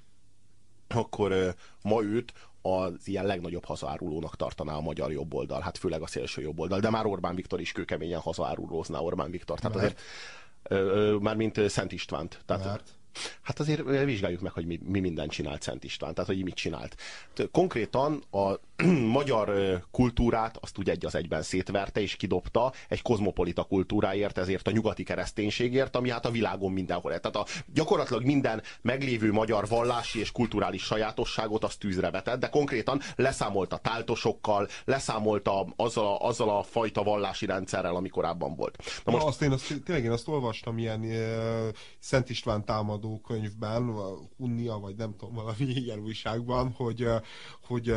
akkor 0.87 1.55
ma 1.81 2.03
őt 2.03 2.33
az 2.61 3.07
ilyen 3.07 3.25
legnagyobb 3.25 3.65
hazaárulónak 3.65 4.35
tartaná 4.35 4.73
a 4.73 4.81
magyar 4.81 5.11
jobboldal, 5.11 5.61
hát 5.61 5.77
főleg 5.77 6.01
a 6.01 6.07
szélső 6.07 6.41
jobboldal, 6.41 6.79
de 6.79 6.89
már 6.89 7.05
Orbán 7.05 7.35
Viktor 7.35 7.59
is 7.59 7.71
kőkeményen 7.71 8.19
hazaárulózná 8.19 8.99
Orbán 8.99 9.31
Viktor. 9.31 9.59
Tehát 9.59 9.77
azért, 9.77 9.99
már 11.21 11.35
mint 11.35 11.69
Szent 11.69 11.91
Istvánt. 11.91 12.41
Tehát, 12.45 12.65
Mert? 12.65 12.98
Hát 13.41 13.59
azért 13.59 14.03
vizsgáljuk 14.05 14.41
meg, 14.41 14.51
hogy 14.51 14.65
mi, 14.65 14.79
mi 14.83 14.99
mindent 14.99 15.31
csinált 15.31 15.61
Szent 15.61 15.83
István, 15.83 16.13
tehát 16.13 16.29
hogy 16.29 16.43
mit 16.43 16.55
csinált. 16.55 16.95
Konkrétan 17.51 18.23
a 18.31 18.59
magyar 19.19 19.79
kultúrát 19.91 20.57
azt 20.61 20.77
úgy 20.77 20.89
egy 20.89 21.05
az 21.05 21.15
egyben 21.15 21.41
szétverte 21.41 22.01
és 22.01 22.15
kidobta 22.15 22.73
egy 22.87 23.01
kozmopolita 23.01 23.63
kultúráért, 23.63 24.37
ezért 24.37 24.67
a 24.67 24.71
nyugati 24.71 25.03
kereszténységért, 25.03 25.95
ami 25.95 26.09
hát 26.09 26.25
a 26.25 26.31
világon 26.31 26.71
mindenhol. 26.71 27.19
Tehát 27.19 27.35
a, 27.35 27.45
gyakorlatilag 27.73 28.23
minden 28.23 28.61
meglévő 28.81 29.31
magyar 29.31 29.67
vallási 29.67 30.19
és 30.19 30.31
kulturális 30.31 30.83
sajátosságot 30.83 31.63
azt 31.63 31.79
tűzre 31.79 32.11
vetett, 32.11 32.39
de 32.39 32.49
konkrétan 32.49 33.01
leszámolt 33.15 33.73
a 33.73 33.77
táltosokkal, 33.77 34.67
leszámolt 34.85 35.47
a, 35.47 35.67
azzal, 35.75 36.05
a, 36.05 36.27
azzal 36.27 36.49
a 36.49 36.63
fajta 36.63 37.03
vallási 37.03 37.45
rendszerrel, 37.45 37.95
ami 37.95 38.09
korábban 38.09 38.55
volt. 38.55 38.77
Na 39.05 39.11
most... 39.11 39.23
Na, 39.23 39.29
azt 39.29 39.41
én 39.41 39.51
azt, 39.51 39.83
tényleg 39.83 40.03
én 40.03 40.11
azt 40.11 40.27
olvastam 40.27 40.77
ilyen 40.77 41.03
e, 41.03 41.71
Szent 41.99 42.29
István 42.29 42.65
támadó 42.65 42.98
könyvben, 43.27 43.95
Unnia, 44.37 44.77
vagy 44.77 44.95
nem 44.95 45.15
tudom, 45.17 45.35
valami 45.35 45.65
ilyen 45.85 45.99
újságban, 45.99 46.71
hogy, 46.77 47.07
hogy 47.67 47.93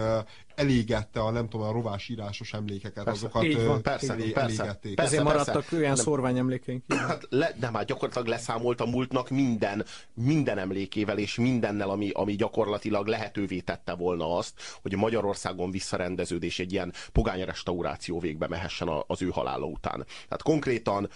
elégette 0.54 1.20
a 1.20 1.30
nem 1.30 1.48
tudom, 1.48 1.66
a 1.66 1.72
rovás 1.72 2.08
írásos 2.08 2.52
emlékeket, 2.52 3.04
persze, 3.04 3.26
azokat 3.26 3.44
így 3.44 3.64
van, 3.64 3.82
persze, 3.82 4.12
elé, 4.12 4.30
persze, 4.30 4.62
elégették. 4.62 4.94
Persze, 4.94 5.10
Ezért 5.10 5.24
maradtak 5.24 5.54
persze. 5.54 5.76
olyan 5.76 5.96
szorványemlékeink. 5.96 6.92
Hát 6.92 7.26
le, 7.28 7.54
nem, 7.60 7.74
hát 7.74 7.86
gyakorlatilag 7.86 8.26
leszámolt 8.26 8.80
a 8.80 8.86
múltnak 8.86 9.30
minden, 9.30 9.84
minden 10.14 10.58
emlékével 10.58 11.18
és 11.18 11.36
mindennel, 11.36 11.90
ami, 11.90 12.10
ami 12.10 12.34
gyakorlatilag 12.34 13.06
lehetővé 13.06 13.60
tette 13.60 13.94
volna 13.94 14.36
azt, 14.36 14.52
hogy 14.82 14.96
Magyarországon 14.96 15.70
visszarendeződés 15.70 16.58
egy 16.58 16.72
ilyen 16.72 16.92
pogány 17.12 17.44
restauráció 17.44 18.18
végbe 18.18 18.48
mehessen 18.48 18.88
az 19.06 19.22
ő 19.22 19.28
halála 19.28 19.66
után. 19.66 20.04
Tehát 20.24 20.42
konkrétan 20.42 21.08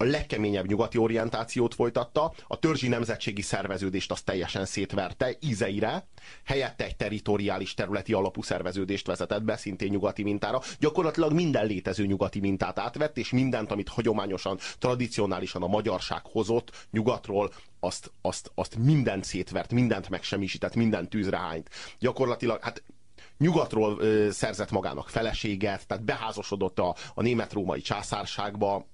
a 0.00 0.04
legkeményebb 0.04 0.66
nyugati 0.66 0.98
orientációt 0.98 1.74
folytatta, 1.74 2.32
a 2.46 2.58
törzsi 2.58 2.88
nemzetségi 2.88 3.42
szerveződést 3.42 4.10
azt 4.10 4.24
teljesen 4.24 4.64
szétverte 4.64 5.36
ízeire, 5.40 6.08
helyette 6.44 6.84
egy 6.84 6.96
teritoriális 6.96 7.74
területi 7.74 8.12
alapú 8.12 8.42
szerveződést 8.42 9.06
vezetett 9.06 9.42
be, 9.42 9.56
szintén 9.56 9.90
nyugati 9.90 10.22
mintára. 10.22 10.60
Gyakorlatilag 10.78 11.32
minden 11.32 11.66
létező 11.66 12.06
nyugati 12.06 12.40
mintát 12.40 12.78
átvett, 12.78 13.16
és 13.18 13.30
mindent, 13.30 13.70
amit 13.70 13.88
hagyományosan, 13.88 14.58
tradicionálisan 14.78 15.62
a 15.62 15.66
magyarság 15.66 16.20
hozott 16.24 16.86
nyugatról, 16.90 17.52
azt, 17.80 18.12
azt, 18.22 18.50
azt 18.54 18.76
mindent 18.76 19.24
szétvert, 19.24 19.72
mindent 19.72 20.08
megsemmisített, 20.08 20.74
mindent 20.74 21.08
tűzre 21.08 21.38
hányt. 21.38 21.68
Gyakorlatilag, 21.98 22.62
hát 22.62 22.82
nyugatról 23.38 23.96
ö, 24.00 24.30
szerzett 24.30 24.70
magának 24.70 25.08
feleséget, 25.08 25.86
tehát 25.86 26.04
beházosodott 26.04 26.78
a, 26.78 26.94
a 27.14 27.22
német-római 27.22 27.80
császárságba, 27.80 28.86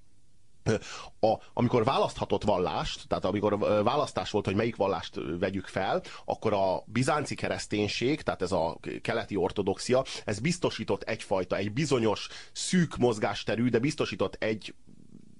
a, 1.19 1.35
amikor 1.53 1.83
választhatott 1.83 2.43
vallást, 2.43 3.07
tehát 3.07 3.25
amikor 3.25 3.59
választás 3.83 4.31
volt, 4.31 4.45
hogy 4.45 4.55
melyik 4.55 4.75
vallást 4.75 5.19
vegyük 5.39 5.67
fel, 5.67 6.01
akkor 6.25 6.53
a 6.53 6.83
bizánci 6.85 7.35
kereszténység, 7.35 8.21
tehát 8.21 8.41
ez 8.41 8.51
a 8.51 8.79
keleti 9.01 9.35
ortodoxia, 9.35 10.03
ez 10.25 10.39
biztosított 10.39 11.03
egyfajta, 11.03 11.55
egy 11.55 11.73
bizonyos 11.73 12.27
szűk 12.51 12.97
mozgásterű, 12.97 13.69
de 13.69 13.79
biztosított 13.79 14.35
egy 14.39 14.75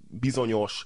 bizonyos 0.10 0.84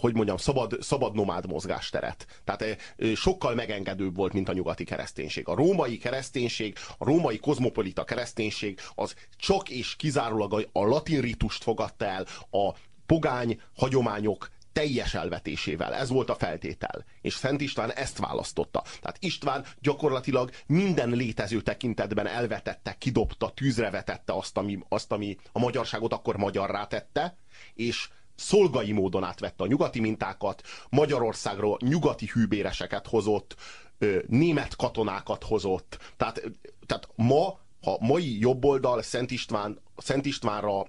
hogy 0.00 0.14
mondjam, 0.14 0.36
szabad, 0.36 0.76
szabad 0.80 1.14
nomád 1.14 1.46
mozgásteret. 1.46 2.42
Tehát 2.44 2.94
sokkal 3.14 3.54
megengedőbb 3.54 4.16
volt, 4.16 4.32
mint 4.32 4.48
a 4.48 4.52
nyugati 4.52 4.84
kereszténység. 4.84 5.48
A 5.48 5.54
római 5.54 5.98
kereszténység, 5.98 6.76
a 6.98 7.04
római 7.04 7.38
kozmopolita 7.38 8.04
kereszténység 8.04 8.80
az 8.94 9.14
csak 9.36 9.70
és 9.70 9.96
kizárólag 9.96 10.68
a, 10.72 10.84
latin 10.84 11.20
ritust 11.20 11.62
fogadta 11.62 12.04
el, 12.04 12.26
a 12.50 12.74
pogány 13.06 13.60
hagyományok 13.76 14.50
teljes 14.72 15.14
elvetésével. 15.14 15.94
Ez 15.94 16.08
volt 16.08 16.30
a 16.30 16.34
feltétel. 16.34 17.04
És 17.20 17.34
Szent 17.34 17.60
István 17.60 17.92
ezt 17.92 18.18
választotta. 18.18 18.82
Tehát 18.82 19.16
István 19.20 19.64
gyakorlatilag 19.80 20.50
minden 20.66 21.10
létező 21.10 21.60
tekintetben 21.60 22.26
elvetette, 22.26 22.96
kidobta, 22.98 23.50
tűzre 23.50 23.90
vetette 23.90 24.32
azt, 24.32 24.56
ami, 24.56 24.78
azt, 24.88 25.12
ami 25.12 25.36
a 25.52 25.58
magyarságot 25.58 26.12
akkor 26.12 26.36
magyarrá 26.36 26.86
tette, 26.86 27.36
és 27.74 28.08
szolgai 28.34 28.92
módon 28.92 29.24
átvette 29.24 29.64
a 29.64 29.66
nyugati 29.66 30.00
mintákat, 30.00 30.62
Magyarországról 30.88 31.78
nyugati 31.80 32.26
hűbéreseket 32.32 33.06
hozott, 33.06 33.56
német 34.26 34.76
katonákat 34.76 35.44
hozott. 35.44 35.98
Tehát, 36.16 36.42
tehát 36.86 37.08
ma, 37.14 37.58
ha 37.82 37.96
mai 38.00 38.38
jobboldal 38.38 39.02
Szent, 39.02 39.30
István, 39.30 39.80
Szent 39.96 40.26
Istvánra 40.26 40.86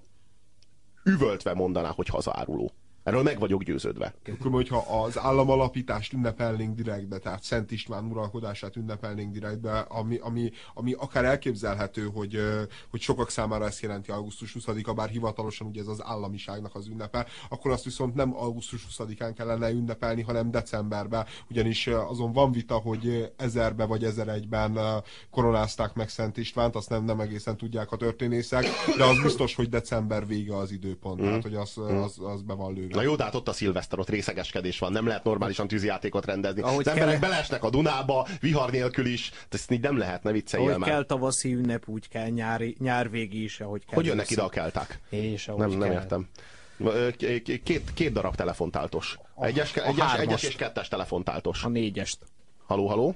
üvöltve 1.08 1.54
mondaná, 1.54 1.90
hogy 1.90 2.08
hazaáruló. 2.08 2.72
Erről 3.08 3.24
meg 3.24 3.40
vagyok 3.40 3.64
győződve. 3.64 4.14
Akkor, 4.40 4.52
hogyha 4.52 5.04
az 5.04 5.20
államalapítást 5.20 6.14
ünnepelnénk 6.14 6.76
direktbe, 6.76 7.18
tehát 7.18 7.44
Szent 7.44 7.72
István 7.72 8.06
uralkodását 8.06 8.76
ünnepelnénk 8.76 9.34
direktbe, 9.34 9.80
ami, 9.80 10.18
ami, 10.18 10.52
ami 10.74 10.94
akár 10.94 11.26
elképzelhető, 11.26 12.10
hogy, 12.14 12.40
hogy 12.90 13.02
sokak 13.02 13.30
számára 13.30 13.66
ezt 13.66 13.82
jelenti 13.82 14.12
augusztus 14.12 14.56
20-a, 14.60 14.94
bár 14.94 15.10
hivatalosan 15.10 15.68
ugye 15.68 15.82
ez 15.82 15.88
az 15.88 16.04
államiságnak 16.04 16.76
az 16.76 16.88
ünnepe, 16.88 17.26
akkor 17.50 17.72
azt 17.72 17.84
viszont 17.84 18.16
nem 18.16 18.36
augusztus 18.36 18.88
20-án 18.98 19.34
kellene 19.38 19.70
ünnepelni, 19.70 20.22
hanem 20.22 20.52
decemberben, 20.52 21.26
ugyanis 21.50 21.88
azon 21.88 22.32
van 22.32 22.52
vita, 22.52 22.76
hogy 22.76 23.34
ezerbe 23.38 23.86
vagy 23.86 24.04
ezeregyben 24.04 24.80
koronázták 25.30 25.94
meg 25.94 26.10
Szent 26.10 26.38
Istvánt, 26.38 26.76
azt 26.76 26.90
nem, 26.90 27.04
nem 27.04 27.20
egészen 27.20 27.58
tudják 27.58 27.92
a 27.92 27.98
történészek, 27.98 28.66
de 28.98 29.04
az 29.04 29.22
biztos, 29.22 29.56
hogy 29.56 29.70
december 29.70 30.28
vége 30.28 30.58
az 30.58 30.72
időpont, 30.72 31.22
mm. 31.22 31.24
tehát 31.24 31.44
hogy 31.44 31.56
az, 31.56 31.78
az, 31.78 32.20
az 32.20 32.42
be 32.42 32.54
van 32.54 32.74
lőve. 32.74 32.96
Na 32.98 33.04
jó, 33.04 33.16
de 33.16 33.24
hát 33.24 33.36
ott 33.36 33.48
a 33.48 33.54
szilveszter, 33.54 34.00
ott 34.00 34.10
részegeskedés 34.10 34.80
van, 34.80 34.92
nem 34.92 35.08
lehet 35.08 35.24
normálisan 35.24 35.68
tűzijátékot 35.68 36.26
rendezni. 36.26 36.62
Ahogy 36.62 36.88
az 36.88 36.88
emberek 36.88 37.20
kell... 37.20 37.30
belesnek 37.30 37.64
a 37.64 37.70
Dunába, 37.70 38.28
vihar 38.42 38.72
nélkül 38.72 39.06
is, 39.06 39.32
ezt 39.50 39.72
így 39.72 39.82
nem 39.82 39.98
lehet, 39.98 40.24
ne 40.24 40.32
vicceljél 40.32 40.70
Ahogy 40.70 40.82
már. 40.82 40.90
kell 40.90 41.04
tavaszi 41.04 41.54
ünnep, 41.54 41.88
úgy 41.88 42.08
kell 42.08 42.28
nyári, 42.28 42.76
nyárvégi 42.80 43.44
is, 43.44 43.60
ahogy 43.60 43.86
kell. 43.86 43.96
Hogy 43.96 44.06
jönnek 44.06 44.30
ide 44.30 44.42
a 44.42 44.50
kelták? 44.50 45.00
És 45.10 45.48
ahogy 45.48 45.60
nem, 45.60 45.70
kell. 45.70 45.80
nem 45.80 45.92
értem. 45.92 46.28
Két, 47.64 47.94
két 47.94 48.12
darab 48.12 48.36
telefontáltos. 48.36 49.18
Egyes, 49.40 49.76
a 49.76 49.86
egyes, 49.86 50.14
egyes 50.14 50.44
és 50.44 50.56
kettes 50.56 50.88
telefontáltos. 50.88 51.64
A 51.64 51.70
négyest. 51.70 52.18
Haló, 52.66 52.88
haló? 52.88 53.16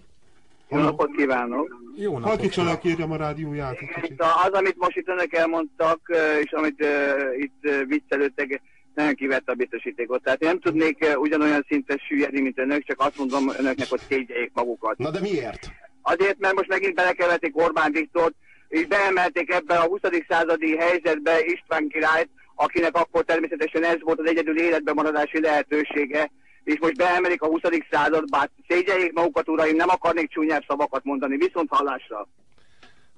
Jó 0.69 0.77
napot 0.77 1.11
kívánok! 1.15 1.77
Jó 1.95 2.11
napot! 2.11 2.27
Halkítsa 2.27 2.63
le, 2.63 2.77
kérjem 2.77 3.11
a 3.11 3.15
rádióját. 3.15 3.77
Az, 4.17 4.51
amit 4.51 4.75
most 4.77 4.97
itt 4.97 5.07
önök 5.07 5.33
elmondtak, 5.33 5.99
és 6.43 6.51
amit 6.51 6.81
uh, 6.81 7.41
itt 7.41 7.59
uh, 7.63 7.87
viccelődtek, 7.87 8.61
nagyon 8.95 9.15
kivette 9.15 9.51
a 9.51 9.55
biztosítékot. 9.55 10.23
Tehát 10.23 10.41
én 10.41 10.47
nem 10.47 10.59
tudnék 10.59 11.05
eh, 11.05 11.19
ugyanolyan 11.19 11.65
szinten 11.67 11.97
süllyedni, 12.07 12.41
mint 12.41 12.59
önök, 12.59 12.83
csak 12.83 12.99
azt 12.99 13.17
mondom 13.17 13.49
önöknek, 13.57 13.89
hogy 13.89 14.01
szégyeljék 14.09 14.51
magukat. 14.53 14.97
Na 14.97 15.11
de 15.11 15.19
miért? 15.19 15.71
Azért, 16.01 16.39
mert 16.39 16.55
most 16.55 16.69
megint 16.69 16.95
belekeverték 16.95 17.57
Orbán 17.57 17.91
Viktort, 17.91 18.33
és 18.67 18.87
beemelték 18.87 19.51
ebbe 19.51 19.77
a 19.77 19.87
20. 19.87 19.99
századi 20.27 20.77
helyzetbe 20.77 21.39
István 21.45 21.87
királyt, 21.87 22.29
akinek 22.55 22.95
akkor 22.95 23.23
természetesen 23.23 23.83
ez 23.83 23.97
volt 23.99 24.19
az 24.19 24.27
egyedül 24.27 24.59
életben 24.59 24.95
maradási 24.95 25.41
lehetősége, 25.41 26.31
és 26.63 26.79
most 26.79 26.95
beemelik 26.95 27.41
a 27.41 27.47
20. 27.47 27.61
századba, 27.91 28.49
szégyeljék 28.67 29.13
magukat, 29.13 29.47
uraim, 29.49 29.75
nem 29.75 29.89
akarnék 29.89 30.29
csúnyább 30.29 30.63
szavakat 30.67 31.03
mondani, 31.03 31.37
viszont 31.37 31.69
hallásra. 31.69 32.27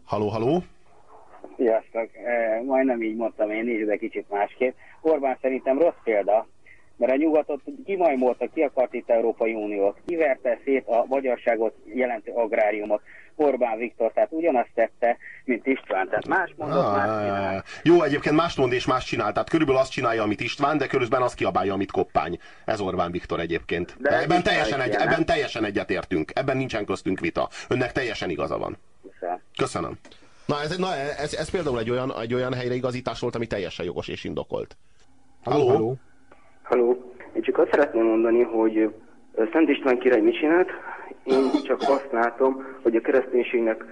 Haló, 0.05 0.27
haló? 0.27 0.63
Sziasztok! 1.57 2.09
Majdnem 2.65 3.01
így 3.01 3.15
mondtam 3.15 3.51
én 3.51 3.69
is, 3.69 3.85
de 3.85 3.95
kicsit 3.95 4.29
másképp. 4.29 4.75
Orbán 5.01 5.37
szerintem 5.41 5.79
rossz 5.79 6.01
példa, 6.03 6.47
mert 6.97 7.11
a 7.11 7.15
nyugatot 7.15 7.61
kimajmolta, 7.85 8.47
ki 8.53 8.61
akart 8.61 8.93
itt 8.93 9.09
Európai 9.09 9.53
Uniót, 9.53 9.97
kiverte 10.05 10.59
szét 10.63 10.87
a 10.87 11.05
magyarságot 11.07 11.75
jelentő 11.93 12.31
agráriumot. 12.31 13.01
Orbán 13.35 13.77
Viktor, 13.77 14.11
tehát 14.11 14.31
ugyanazt 14.31 14.69
tette, 14.73 15.17
mint 15.45 15.65
István. 15.65 16.07
Tehát 16.07 16.27
más 16.27 16.53
mondott, 16.57 16.85
ah, 16.85 16.95
más 16.95 17.23
csinál. 17.23 17.63
Jó, 17.83 18.01
egyébként 18.01 18.35
más 18.35 18.55
mond 18.55 18.73
és 18.73 18.85
más 18.85 19.05
csinál. 19.05 19.31
Tehát 19.31 19.49
körülbelül 19.49 19.81
azt 19.81 19.91
csinálja, 19.91 20.23
amit 20.23 20.39
István, 20.39 20.77
de 20.77 20.87
körülbelül 20.87 21.25
azt 21.25 21.35
kiabálja, 21.35 21.73
amit 21.73 21.91
Koppány. 21.91 22.39
Ez 22.65 22.79
Orbán 22.79 23.11
Viktor 23.11 23.39
egyébként. 23.39 23.95
De 23.99 24.21
ebben, 24.21 24.43
teljesen 24.43 24.81
egy, 24.81 24.93
ebben 24.93 25.25
teljesen 25.25 25.63
egyetértünk. 25.63 26.31
Ebben 26.35 26.57
nincsen 26.57 26.85
köztünk 26.85 27.19
vita. 27.19 27.49
Önnek 27.69 27.91
teljesen 27.91 28.29
igaza 28.29 28.57
van. 28.57 28.77
Köszönöm. 29.57 29.97
Na, 30.45 30.55
ez, 30.61 30.77
na 30.77 30.87
ez, 30.95 31.33
ez 31.33 31.49
például 31.49 31.79
egy 31.79 31.89
olyan, 31.89 32.13
egy 32.21 32.33
olyan 32.33 32.53
helyreigazítás 32.53 33.19
volt, 33.19 33.35
ami 33.35 33.47
teljesen 33.47 33.85
jogos 33.85 34.07
és 34.07 34.23
indokolt. 34.23 34.77
Halló? 35.43 35.67
Halló? 35.67 35.95
Halló? 36.63 37.13
Én 37.33 37.41
csak 37.41 37.57
azt 37.57 37.69
szeretném 37.71 38.05
mondani, 38.05 38.41
hogy 38.41 38.93
Szent 39.51 39.69
István 39.69 39.99
király 39.99 40.21
mit 40.21 40.37
csinált? 40.39 40.69
Én 41.23 41.49
csak 41.63 41.81
azt 41.81 42.07
látom, 42.11 42.65
hogy 42.81 42.95
a 42.95 43.01
kereszténységnek 43.01 43.85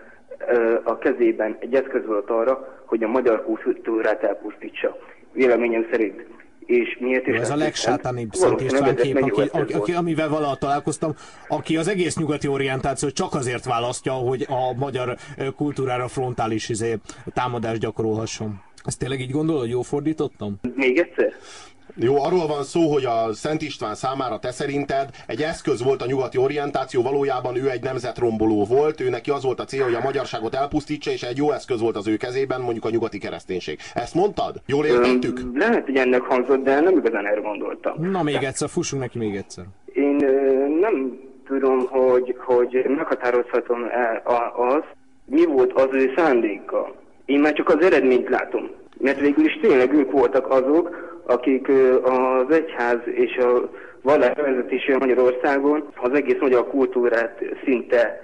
a 0.84 0.98
kezében 0.98 1.58
egy 1.60 1.75
eszköz 1.75 2.05
volt 2.05 2.29
arra, 2.29 2.84
hogy 2.86 3.03
a 3.03 3.08
magyar 3.08 3.43
kultúrát 3.43 4.24
elpusztítsa. 4.24 4.98
Véleményem 5.31 5.88
szerint 5.91 6.25
és 6.65 6.97
miért 6.99 7.27
is... 7.27 7.35
Ez 7.35 7.49
a 7.49 7.55
legsátanibb 7.55 8.33
Szent 8.33 8.61
István 8.61 8.95
kép, 8.95 9.15
aki, 9.15 9.41
aki, 9.51 9.73
aki, 9.73 9.93
amivel 9.93 10.29
valaha 10.29 10.55
találkoztam, 10.55 11.15
aki 11.47 11.77
az 11.77 11.87
egész 11.87 12.17
nyugati 12.17 12.47
orientáció 12.47 13.09
csak 13.09 13.33
azért 13.33 13.65
választja, 13.65 14.13
hogy 14.13 14.45
a 14.49 14.73
magyar 14.73 15.17
kultúrára 15.55 16.07
frontális 16.07 16.69
izé, 16.69 16.97
támadást 17.33 17.79
gyakorolhasson. 17.79 18.61
Ezt 18.83 18.99
tényleg 18.99 19.19
így 19.19 19.31
gondol, 19.31 19.59
hogy 19.59 19.69
jó 19.69 19.81
fordítottam? 19.81 20.59
Még 20.75 20.97
egyszer? 20.97 21.33
Jó, 21.95 22.24
arról 22.24 22.48
van 22.48 22.63
szó, 22.63 22.91
hogy 22.91 23.05
a 23.05 23.33
Szent 23.33 23.62
István 23.62 23.95
számára 23.95 24.39
te 24.39 24.51
szerinted 24.51 25.10
egy 25.27 25.41
eszköz 25.41 25.83
volt 25.83 26.01
a 26.01 26.05
nyugati 26.05 26.38
orientáció, 26.38 27.01
valójában 27.01 27.55
ő 27.55 27.69
egy 27.69 27.83
nemzetromboló 27.83 28.65
volt, 28.65 29.01
ő 29.01 29.10
neki 29.10 29.29
az 29.29 29.43
volt 29.43 29.60
a 29.60 29.63
cél, 29.63 29.83
hogy 29.83 29.93
a 29.93 30.01
magyarságot 30.03 30.55
elpusztítsa, 30.55 31.12
és 31.12 31.24
egy 31.24 31.38
jó 31.38 31.51
eszköz 31.51 31.81
volt 31.81 31.95
az 31.95 32.07
ő 32.07 32.17
kezében, 32.17 32.62
mondjuk 32.62 32.86
a 32.86 32.89
nyugati 32.89 33.17
kereszténység. 33.17 33.79
Ezt 33.93 34.15
mondtad? 34.15 34.55
Jól 34.65 34.86
értettük? 34.86 35.39
Öm, 35.39 35.57
lehet, 35.57 35.86
hogy 35.86 35.95
ennek 35.95 36.21
hangzott, 36.21 36.63
de 36.63 36.79
nem 36.79 36.98
igazán 36.98 37.25
erre 37.25 37.39
gondoltam. 37.39 38.10
Na 38.12 38.24
még 38.24 38.43
egyszer, 38.43 38.69
fussunk 38.69 39.01
neki 39.01 39.17
még 39.17 39.36
egyszer. 39.36 39.63
Én 39.93 40.24
ö, 40.24 40.67
nem 40.79 41.19
tudom, 41.48 41.88
hogy, 41.88 42.36
hogy 42.39 42.86
meghatározhatom 42.88 43.83
el 43.83 44.21
az, 44.55 44.83
mi 45.25 45.45
volt 45.45 45.74
az 45.74 45.88
ő 45.91 46.13
szándéka. 46.15 46.95
Én 47.25 47.39
már 47.39 47.53
csak 47.53 47.69
az 47.69 47.86
eredményt 47.86 48.29
látom. 48.29 48.69
Mert 48.98 49.19
végül 49.19 49.45
is 49.45 49.60
tényleg 49.62 49.93
ők 49.93 50.12
voltak 50.12 50.50
azok, 50.50 51.19
akik 51.25 51.67
az 52.03 52.51
egyház 52.51 53.00
és 53.05 53.38
a 53.38 53.69
vallás 54.01 54.36
vezetése 54.36 54.98
Magyarországon 54.98 55.93
az 55.95 56.13
egész 56.13 56.39
magyar 56.39 56.67
kultúrát 56.67 57.39
szinte 57.63 58.21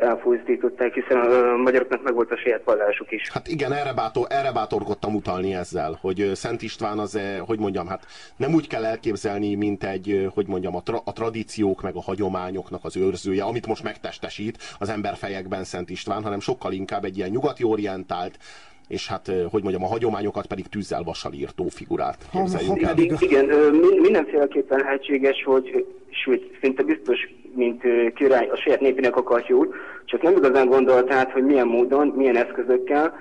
elfolyasztították, 0.00 0.94
hiszen 0.94 1.20
a 1.20 1.56
magyaroknak 1.56 2.02
meg 2.02 2.14
volt 2.14 2.30
a 2.30 2.36
saját 2.36 2.64
vallásuk 2.64 3.12
is. 3.12 3.30
Hát 3.30 3.48
igen, 3.48 3.72
erre, 3.72 3.92
bátor, 3.92 4.26
erre 4.30 4.52
bátorkodtam 4.52 5.14
utalni 5.14 5.54
ezzel, 5.54 5.98
hogy 6.00 6.30
Szent 6.34 6.62
István 6.62 6.98
az, 6.98 7.20
hogy 7.46 7.58
mondjam, 7.58 7.86
hát 7.86 8.06
nem 8.36 8.54
úgy 8.54 8.66
kell 8.66 8.84
elképzelni, 8.84 9.54
mint 9.54 9.84
egy, 9.84 10.28
hogy 10.34 10.46
mondjam, 10.46 10.76
a, 10.76 10.82
tra, 10.82 11.00
a 11.04 11.12
tradíciók 11.12 11.82
meg 11.82 11.94
a 11.94 12.02
hagyományoknak 12.02 12.84
az 12.84 12.96
őrzője, 12.96 13.44
amit 13.44 13.66
most 13.66 13.82
megtestesít 13.82 14.58
az 14.78 14.88
emberfejekben 14.88 15.64
Szent 15.64 15.90
István, 15.90 16.22
hanem 16.22 16.40
sokkal 16.40 16.72
inkább 16.72 17.04
egy 17.04 17.16
ilyen 17.16 17.30
nyugati 17.30 17.64
orientált, 17.64 18.38
és 18.92 19.08
hát, 19.08 19.26
hogy 19.50 19.62
mondjam, 19.62 19.84
a 19.84 19.86
hagyományokat 19.86 20.46
pedig 20.46 20.66
tűzzel 20.68 21.02
vassal 21.02 21.32
írtó 21.32 21.68
figurát 21.68 22.18
képzeljünk 22.32 22.82
el. 22.82 22.94
Igen, 23.18 23.46
mindenféleképpen 24.00 24.78
lehetséges, 24.78 25.42
hogy 25.44 25.86
sőt, 26.10 26.58
szinte 26.60 26.82
biztos, 26.82 27.18
mint 27.54 27.82
király 28.14 28.48
a 28.48 28.56
saját 28.56 28.80
népének 28.80 29.16
akart 29.16 29.46
jót, 29.46 29.74
csak 30.04 30.22
nem 30.22 30.36
igazán 30.36 30.68
gondolt 30.68 31.12
át, 31.12 31.30
hogy 31.30 31.44
milyen 31.44 31.66
módon, 31.66 32.06
milyen 32.16 32.36
eszközökkel, 32.36 33.14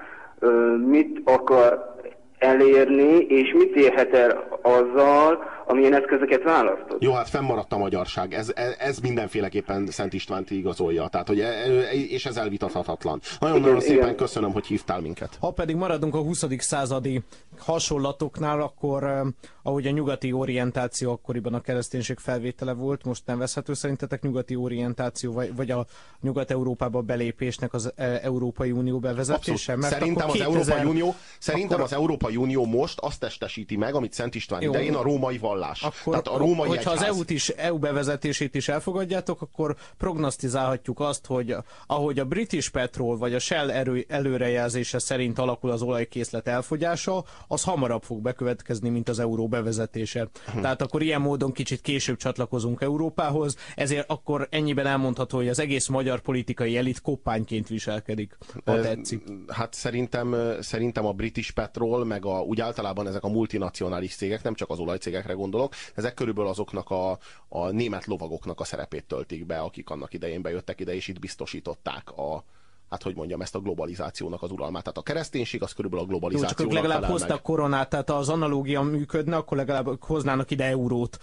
mit 0.88 1.22
akar 1.24 1.96
elérni, 2.38 3.18
és 3.18 3.54
mit 3.54 3.76
érhet 3.76 4.14
el 4.14 4.60
azzal, 4.62 5.44
amilyen 5.72 5.94
eszközöket 5.94 6.44
választott. 6.44 7.02
Jó, 7.02 7.14
hát 7.14 7.30
fennmaradt 7.30 7.74
a 7.74 7.78
magyarság. 7.78 8.34
Ez, 8.34 8.52
ez, 8.56 8.76
ez 8.80 9.00
mindenféleképpen 9.00 9.88
Szent 9.88 10.14
Istvánt 10.14 10.52
igazolja. 10.52 11.08
Tehát, 11.08 11.28
hogy, 11.28 11.40
e, 11.40 11.46
e, 11.46 11.92
és 11.94 12.26
ez 12.26 12.38
elvitathatatlan. 12.38 13.20
Nagyon-nagyon 13.40 13.80
szépen 13.80 14.04
igen. 14.04 14.16
köszönöm, 14.16 14.52
hogy 14.52 14.66
hívtál 14.66 15.00
minket. 15.00 15.38
Ha 15.40 15.52
pedig 15.52 15.76
maradunk 15.76 16.16
a 16.16 16.20
20. 16.20 16.46
századi 16.58 17.22
hasonlatoknál, 17.62 18.62
akkor 18.62 19.34
ahogy 19.64 19.88
a 19.88 19.92
nyugati 19.92 20.32
orientáció 20.32 21.12
akkoriban 21.12 21.54
a 21.54 21.62
kereszténység 21.62 22.18
felvétele 22.18 22.74
volt, 22.74 23.04
most 23.04 23.24
nem 23.26 23.38
veszhető 23.38 23.74
szerintetek 23.74 24.22
nyugati 24.22 24.56
orientáció, 24.56 25.34
vagy, 25.34 25.56
vagy 25.56 25.72
a 25.72 25.86
Nyugat-Európába 26.22 27.02
belépésnek 27.02 27.74
az 27.74 27.92
e, 27.96 28.20
Európai 28.24 28.72
Unió 28.72 29.00
bevezetése? 29.00 29.76
Mert 29.76 29.94
szerintem, 29.94 30.28
2000... 30.28 30.48
az 30.48 30.70
Európai 30.70 30.90
Unió, 30.90 31.16
szerintem 31.40 31.72
akkor... 31.74 31.84
az 31.84 31.94
Európai 31.94 32.36
Unió 32.36 32.66
most 32.66 33.00
azt 33.00 33.20
testesíti 33.20 33.76
meg, 33.78 33.96
amit 33.96 34.14
Szent 34.14 34.36
István 34.36 34.62
Jó. 34.62 34.70
idején 34.70 34.96
a 34.96 35.02
római 35.02 35.38
vallás. 35.38 35.82
Akkor, 35.82 36.12
Tehát 36.14 36.28
a 36.28 36.38
római 36.38 36.68
hogyha 36.68 36.92
egyház... 36.92 37.10
az 37.10 37.16
EU-t 37.16 37.30
is, 37.30 37.50
EU 37.50 37.78
bevezetését 37.78 38.56
is 38.56 38.68
elfogadjátok, 38.68 39.42
akkor 39.42 39.76
prognosztizálhatjuk 39.98 41.00
azt, 41.00 41.26
hogy 41.26 41.56
ahogy 41.88 42.20
a 42.20 42.26
British 42.26 42.72
Petrol 42.72 43.18
vagy 43.18 43.34
a 43.34 43.40
Shell 43.40 43.72
erő, 43.72 44.06
előrejelzése 44.08 45.00
szerint 45.00 45.40
alakul 45.40 45.72
az 45.72 45.82
olajkészlet 45.82 46.48
elfogyása, 46.48 47.24
az 47.52 47.64
hamarabb 47.64 48.04
fog 48.04 48.22
bekövetkezni, 48.22 48.90
mint 48.90 49.10
az 49.10 49.20
euró 49.20 49.48
bevezetése. 49.48 50.30
Hm. 50.54 50.62
Tehát 50.62 50.82
akkor 50.82 51.02
ilyen 51.02 51.22
módon 51.22 51.52
kicsit 51.52 51.82
később 51.82 52.18
csatlakozunk 52.18 52.82
Európához, 52.82 53.56
ezért 53.76 54.10
akkor 54.10 54.48
ennyiben 54.52 54.86
elmondható, 54.86 55.38
hogy 55.38 55.48
az 55.48 55.60
egész 55.60 55.88
magyar 55.88 56.20
politikai 56.20 56.78
elit 56.78 57.02
koppányként 57.02 57.68
viselkedik, 57.68 58.38
ha 58.66 58.82
tetszik. 58.82 59.24
Hát 59.48 59.74
szerintem, 59.74 60.36
szerintem 60.60 61.06
a 61.06 61.14
British 61.14 61.52
Petrol, 61.52 62.06
meg 62.06 62.26
a, 62.26 62.40
úgy 62.42 62.62
általában 62.62 63.08
ezek 63.08 63.24
a 63.24 63.30
multinacionális 63.30 64.16
cégek, 64.16 64.44
nem 64.44 64.54
csak 64.54 64.70
az 64.70 64.80
olajcégekre 64.80 65.34
gondolok, 65.34 65.74
ezek 65.96 66.14
körülbelül 66.14 66.50
azoknak 66.50 66.90
a, 66.90 67.18
a 67.50 67.70
német 67.70 68.06
lovagoknak 68.06 68.60
a 68.60 68.64
szerepét 68.64 69.06
töltik 69.06 69.46
be, 69.46 69.60
akik 69.60 69.90
annak 69.90 70.14
idején 70.14 70.42
bejöttek 70.42 70.80
ide, 70.80 70.96
és 70.96 71.08
itt 71.08 71.20
biztosították 71.20 72.12
a, 72.12 72.44
hát 72.92 73.04
hogy 73.04 73.16
mondjam, 73.16 73.42
ezt 73.42 73.56
a 73.56 73.60
globalizációnak 73.60 74.42
az 74.42 74.52
uralmát. 74.52 74.84
Tehát 74.84 74.98
a 74.98 75.02
kereszténység 75.02 75.64
az 75.64 75.74
körülbelül 75.74 76.06
a 76.06 76.08
globalizációnak 76.08 76.60
Jó, 76.60 76.66
csak 76.66 76.90
legalább 76.90 77.12
hoztak 77.12 77.42
koronát, 77.42 77.90
tehát 77.90 78.10
az 78.10 78.30
analógia 78.30 78.82
működne, 78.82 79.36
akkor 79.36 79.58
legalább 79.58 80.04
hoznának 80.04 80.52
ide 80.52 80.66
eurót. 80.66 81.18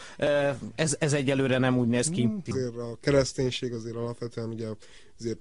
Ez, 0.75 0.97
ez 0.99 1.13
egyelőre 1.13 1.59
nem 1.59 1.79
úgy 1.79 1.89
néz 1.89 2.11
ki. 2.11 2.31
Azért 2.47 2.77
a 2.77 2.97
kereszténység 3.01 3.73
azért 3.73 3.97
alapvetően 3.97 4.49
ugye 4.49 4.67
azért 5.19 5.39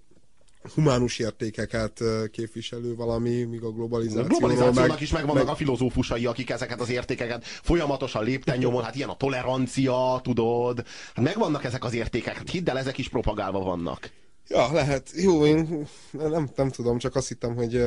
humánus 0.73 1.19
értékeket 1.19 2.01
képviselő 2.31 2.95
valami, 2.95 3.43
míg 3.43 3.63
a 3.63 3.71
globalizáció. 3.71 4.21
A 4.21 4.27
globalizációnak 4.27 4.89
meg, 4.89 5.01
is 5.01 5.11
megvannak 5.11 5.43
meg... 5.43 5.53
a 5.53 5.55
filozófusai, 5.55 6.25
akik 6.25 6.49
ezeket 6.49 6.81
az 6.81 6.89
értékeket 6.89 7.45
folyamatosan 7.45 8.23
lépten 8.23 8.57
nyomon, 8.57 8.83
hát 8.83 8.95
ilyen 8.95 9.09
a 9.09 9.17
tolerancia, 9.17 10.19
tudod. 10.23 10.83
Hát 11.13 11.25
megvannak 11.25 11.63
ezek 11.63 11.83
az 11.83 11.93
értékek, 11.93 12.35
hát 12.35 12.49
hidd 12.49 12.69
el, 12.69 12.77
ezek 12.77 12.97
is 12.97 13.09
propagálva 13.09 13.59
vannak. 13.59 14.09
Ja, 14.49 14.69
lehet. 14.73 15.09
Jó, 15.15 15.45
én 15.45 15.87
nem, 16.11 16.49
nem 16.55 16.69
tudom, 16.69 16.97
csak 16.97 17.15
azt 17.15 17.27
hittem, 17.27 17.55
hogy 17.55 17.85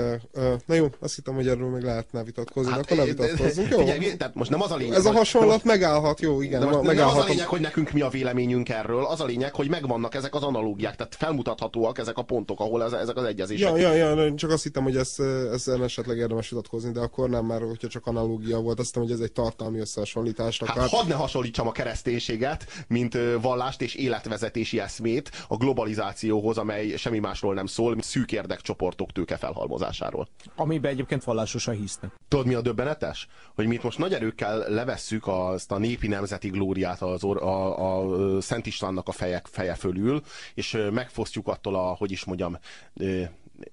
na 0.66 0.75
jó, 0.75 0.87
azt 0.99 1.14
hittem, 1.14 1.35
hogy 1.35 1.49
erről 1.49 1.68
meg 1.68 1.83
lehetne 1.83 2.25
vitatkozni, 2.25 2.70
hát, 2.70 2.81
akkor 2.81 2.96
ne 2.96 3.05
vitatkozzunk, 3.05 3.68
jó? 3.68 3.79
Figyelj, 3.79 4.16
tehát 4.16 4.35
most 4.35 4.51
nem 4.51 4.62
az 4.62 4.70
a 4.70 4.77
lényeg, 4.77 4.96
Ez 4.96 5.05
a 5.05 5.12
hasonlat 5.12 5.51
most, 5.51 5.64
megállhat, 5.64 6.20
jó, 6.20 6.40
igen. 6.40 6.61
De 6.61 6.66
most 6.66 6.92
nem 6.94 7.09
az 7.09 7.16
a 7.16 7.25
lényeg, 7.25 7.46
hogy 7.46 7.61
nekünk 7.61 7.90
mi 7.90 8.01
a 8.01 8.09
véleményünk 8.09 8.68
erről, 8.68 9.05
az 9.05 9.20
a 9.20 9.25
lényeg, 9.25 9.55
hogy 9.55 9.68
megvannak 9.68 10.14
ezek 10.14 10.35
az 10.35 10.42
analógiák, 10.42 10.96
tehát 10.96 11.14
felmutathatóak 11.14 11.99
ezek 11.99 12.18
a 12.18 12.23
pontok, 12.23 12.61
ahol 12.61 12.85
ez, 12.85 12.92
ezek 12.92 13.16
az 13.16 13.25
egyezések. 13.25 13.77
Ja, 13.77 13.92
ja, 13.94 14.14
ja, 14.14 14.35
csak 14.35 14.51
azt 14.51 14.62
hittem, 14.62 14.83
hogy 14.83 14.96
ez, 14.96 15.14
ezzel 15.53 15.85
esetleg 15.85 16.16
érdemes 16.16 16.49
vitatkozni, 16.51 16.92
de 16.92 17.01
akkor 17.01 17.31
nem, 17.31 17.44
már 17.44 17.61
hogyha 17.61 17.88
csak 17.88 18.07
analógia 18.07 18.61
volt, 18.61 18.79
azt 18.79 18.87
hittem, 18.88 19.03
hogy 19.03 19.12
ez 19.12 19.20
egy 19.20 19.33
tartalmi 19.33 19.79
összehasonlítás. 19.79 20.61
Hát 20.66 20.88
hadd 20.88 21.09
ne 21.09 21.14
hasonlítsam 21.14 21.66
a 21.66 21.73
kereszténységet, 21.73 22.66
mint 22.88 23.18
vallást 23.40 23.83
és 23.83 23.94
életvezetési 23.94 24.81
eszmét 24.81 25.31
a 25.49 25.57
globalizációhoz 25.57 26.50
vitához, 26.51 26.59
amely 26.59 26.97
semmi 26.97 27.19
másról 27.19 27.55
nem 27.55 27.67
szól, 27.67 27.91
mint 27.91 28.05
szűk 28.05 28.33
érdekcsoportok 28.33 29.13
tőke 29.13 29.37
felhalmozásáról. 29.37 30.29
Amiben 30.57 30.91
egyébként 30.91 31.25
vallásosan 31.25 31.75
hisznek. 31.75 32.11
Tudod, 32.29 32.47
mi 32.47 32.55
a 32.55 32.61
döbbenetes? 32.61 33.29
Hogy 33.55 33.67
mi 33.67 33.75
itt 33.75 33.83
most 33.83 33.99
nagy 33.99 34.13
erőkkel 34.13 34.59
levesszük 34.69 35.27
azt 35.27 35.73
a 35.73 35.79
népi 35.79 36.09
nemzeti 36.09 36.49
glóriát 36.49 37.03
az 37.03 37.25
or, 37.25 37.43
a, 37.43 38.37
a 38.37 38.41
Szent 38.41 38.67
Istvánnak 38.67 39.09
a 39.09 39.13
fejek, 39.13 39.47
feje 39.47 39.75
fölül, 39.75 40.23
és 40.55 40.79
megfosztjuk 40.93 41.49
attól 41.49 41.75
a, 41.75 41.95
hogy 41.99 42.11
is 42.11 42.25
mondjam, 42.25 42.59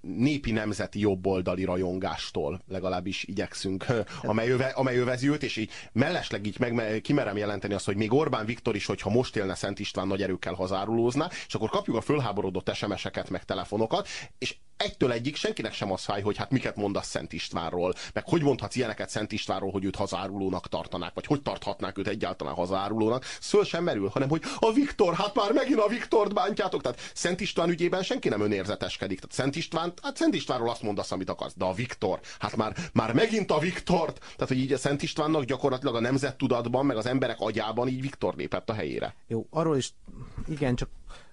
népi 0.02 0.52
nemzeti 0.52 1.00
jobboldali 1.00 1.64
rajongástól 1.64 2.62
legalábbis 2.68 3.24
igyekszünk, 3.24 3.86
amely, 4.22 4.50
öve, 4.50 4.66
amely 4.66 4.98
övezi 4.98 5.30
őt, 5.30 5.44
és 5.44 5.58
így 5.58 5.72
mellesleg 5.92 6.46
így 6.46 6.60
meg, 6.60 7.02
kimerem 7.02 7.38
jelenteni 7.38 7.74
azt, 7.74 7.86
hogy 7.86 7.96
még 7.96 8.14
Orbán 8.14 8.46
Viktor 8.46 8.76
is, 8.76 8.86
hogyha 8.86 9.10
most 9.10 9.36
élne 9.36 9.56
Szent 9.56 9.80
István 9.80 10.08
nagy 10.08 10.22
erőkkel 10.22 10.54
hazárulózna, 10.54 11.30
és 11.48 11.54
akkor 11.54 11.70
kapjuk 11.70 11.96
a 11.96 12.02
fölháborodott 12.02 12.74
SMS-eket, 12.74 13.30
meg 13.30 13.46
telefonokat, 13.46 14.08
és 14.38 14.56
egytől 14.78 15.12
egyik 15.12 15.36
senkinek 15.36 15.74
sem 15.74 15.92
az 15.92 16.04
fáj, 16.04 16.22
hogy 16.22 16.38
hát 16.38 16.52
miket 16.52 16.76
mondasz 16.76 17.08
Szent 17.08 17.34
Istvánról, 17.34 17.94
meg 18.14 18.24
hogy 18.28 18.42
mondhatsz 18.42 18.76
ilyeneket 18.76 19.10
Szent 19.10 19.32
Istvánról, 19.32 19.72
hogy 19.72 19.86
őt 19.86 19.96
hazárulónak 19.96 20.68
tartanák, 20.68 21.14
vagy 21.14 21.26
hogy 21.26 21.42
tarthatnák 21.42 21.98
őt 21.98 22.08
egyáltalán 22.08 22.54
hazárulónak. 22.54 23.26
Szöl 23.40 23.66
sem 23.66 23.84
merül, 23.84 24.08
hanem 24.08 24.30
hogy 24.30 24.42
a 24.60 24.72
Viktor, 24.72 25.14
hát 25.14 25.36
már 25.36 25.52
megint 25.52 25.80
a 25.80 25.88
Viktort 25.88 26.34
bántjátok. 26.34 26.82
Tehát 26.82 27.12
Szent 27.14 27.42
István 27.42 27.70
ügyében 27.70 28.04
senki 28.04 28.30
nem 28.30 28.42
önérzeteskedik. 28.42 29.20
Tehát 29.20 29.36
Szent 29.36 29.56
István, 29.56 29.77
hát 29.80 30.18
Szent 30.18 30.34
Istvánról 30.34 30.70
azt 30.70 30.82
mondasz, 30.82 31.12
amit 31.12 31.30
akarsz, 31.30 31.54
de 31.56 31.66
a 31.66 31.74
Viktor, 31.74 32.20
hát 32.40 32.56
már, 32.56 32.76
már 32.94 33.14
megint 33.14 33.52
a 33.52 33.60
Viktort. 33.60 34.20
Tehát, 34.20 34.48
hogy 34.48 34.60
így 34.60 34.74
a 34.74 34.78
Szent 34.78 35.04
Istvánnak 35.04 35.44
gyakorlatilag 35.44 35.96
a 35.96 36.00
nemzettudatban, 36.00 36.86
meg 36.86 36.98
az 36.98 37.06
emberek 37.06 37.40
agyában 37.40 37.88
így 37.88 38.02
Viktor 38.02 38.36
lépett 38.36 38.70
a 38.70 38.74
helyére. 38.74 39.16
Jó, 39.28 39.48
arról 39.50 39.78
is, 39.78 39.94
igen, 40.48 40.76
csak 40.76 40.90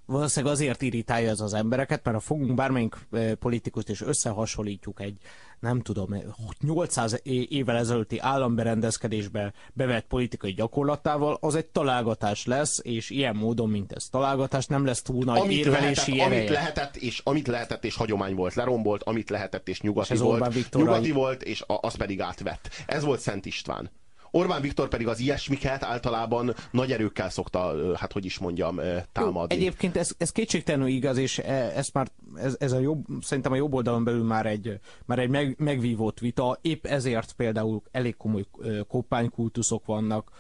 valószínűleg 0.07 0.55
azért 0.55 0.83
irritálja 0.83 1.31
ez 1.31 1.41
az 1.41 1.55
embereket, 1.55 2.05
mert 2.05 2.17
ha 2.17 2.23
fogunk 2.23 2.55
bármelyik 2.55 2.97
politikust 3.39 3.89
és 3.89 4.01
összehasonlítjuk 4.01 5.01
egy, 5.01 5.19
nem 5.65 5.81
tudom, 5.81 6.15
800 6.61 7.21
évvel 7.49 7.77
ezelőtti 7.77 8.19
államberendezkedésbe 8.19 9.53
bevett 9.73 10.07
politikai 10.07 10.53
gyakorlatával, 10.53 11.39
az 11.41 11.55
egy 11.55 11.67
találgatás 11.67 12.47
lesz, 12.47 12.81
és 12.83 13.11
ilyen 13.11 13.37
módon, 13.37 13.71
mint 13.71 13.93
ez 13.93 14.05
találgatás, 14.05 14.67
nem 14.67 14.85
lesz 14.85 15.03
túl 15.03 15.25
nagy 15.25 15.39
amit 15.39 15.59
érvelési 15.59 16.17
lehetett, 16.17 16.39
Amit 16.39 16.49
lehetett, 16.49 16.97
és, 16.97 17.21
amit 17.25 17.47
lehetett, 17.47 17.85
és 17.85 17.95
hagyomány 17.95 18.35
volt, 18.35 18.55
lerombolt, 18.55 19.03
amit 19.03 19.31
lehetett, 19.31 19.69
és 19.69 19.81
nyugati 19.81 20.13
és 20.13 20.19
volt, 20.19 20.75
nyugati 20.75 21.13
volt, 21.13 21.43
és 21.43 21.65
az 21.67 21.95
pedig 21.95 22.21
átvett. 22.21 22.69
Ez 22.87 23.05
volt 23.05 23.21
Szent 23.21 23.47
István. 23.47 23.91
Orbán 24.37 24.61
Viktor 24.61 24.89
pedig 24.89 25.09
az 25.09 25.19
ilyesmiket 25.19 25.83
általában 25.83 26.55
nagy 26.71 26.93
erőkkel 26.93 27.31
szokta, 27.31 27.75
hát 27.97 28.13
hogy 28.13 28.25
is 28.25 28.39
mondjam, 28.39 28.81
támadni. 29.13 29.55
Jó, 29.55 29.61
egyébként 29.61 29.97
ez, 29.97 30.11
ez 30.19 30.33
kétségtelenül 30.33 30.87
igaz, 30.87 31.17
és 31.17 31.39
e, 31.39 31.53
ez 31.53 31.89
már, 31.93 32.09
ez, 32.37 32.57
ez 32.59 32.73
a 32.73 32.79
jobb, 32.79 33.05
szerintem 33.21 33.53
a 33.53 33.57
jobb 33.57 33.75
oldalon 33.75 34.05
belül 34.05 34.25
már 34.25 34.47
egy, 34.47 34.79
már 35.05 35.19
egy 35.19 35.29
meg, 35.29 35.55
megvívott 35.59 36.19
vita, 36.19 36.59
épp 36.61 36.87
ezért 36.87 37.33
például 37.33 37.83
elég 37.91 38.17
komoly 38.17 38.45
koppánykultuszok 38.89 39.87
vannak 39.87 40.31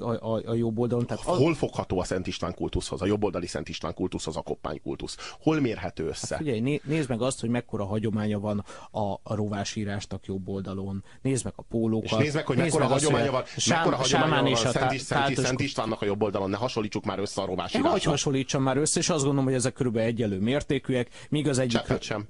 a, 0.00 0.10
a, 0.10 0.42
a 0.44 0.54
jobb 0.54 0.78
oldalon. 0.78 1.06
Tehát 1.06 1.26
az... 1.26 1.38
Hol 1.38 1.54
fogható 1.54 2.00
a 2.00 2.04
Szent 2.04 2.26
István 2.26 2.54
kultuszhoz, 2.54 3.02
a 3.02 3.06
jobboldali 3.06 3.46
Szent 3.46 3.68
István 3.68 3.94
kultuszhoz 3.94 4.36
a 4.36 4.40
koppánykultusz? 4.40 5.16
Hol 5.40 5.60
mérhető 5.60 6.06
össze? 6.06 6.34
Hát 6.34 6.44
figyelj, 6.44 6.80
nézd 6.84 7.08
meg 7.08 7.22
azt, 7.22 7.40
hogy 7.40 7.50
mekkora 7.50 7.84
hagyománya 7.84 8.40
van 8.40 8.64
a, 8.90 9.12
a 9.22 9.34
rovásírástak 9.34 10.26
jobb 10.26 10.48
oldalon, 10.48 11.04
nézd 11.22 11.44
meg 11.44 11.52
a 11.56 11.62
pólókat. 11.62 12.10
És 12.10 12.16
nézd 12.16 12.34
meg, 12.34 12.46
hogy 12.46 12.56
mekkora 12.56 12.86
hagyománya 12.86 13.30
van, 13.30 13.42
mekkora 13.68 13.96
hagyománya 13.96 14.42
van 14.42 14.54
Szent, 14.54 14.98
Szent, 14.98 15.36
Szent 15.36 15.60
Istvánnak 15.60 16.02
a 16.02 16.04
jobb 16.04 16.22
oldalon, 16.22 16.50
ne 16.50 16.56
hasonlítsuk 16.56 17.04
már 17.04 17.18
össze 17.18 17.42
a 17.42 17.46
rovásírásra. 17.46 17.90
Hogy 17.90 18.02
hasonlítsam 18.02 18.62
már 18.62 18.76
össze, 18.76 19.00
és 19.00 19.08
azt 19.08 19.22
gondolom, 19.22 19.44
hogy 19.44 19.54
ezek 19.54 19.72
körülbelül 19.72 20.08
egyelő 20.08 20.38
mértékűek, 20.38 21.08
míg 21.32 21.48
az 21.48 21.58
egyik... 21.58 21.80
sem. 22.00 22.28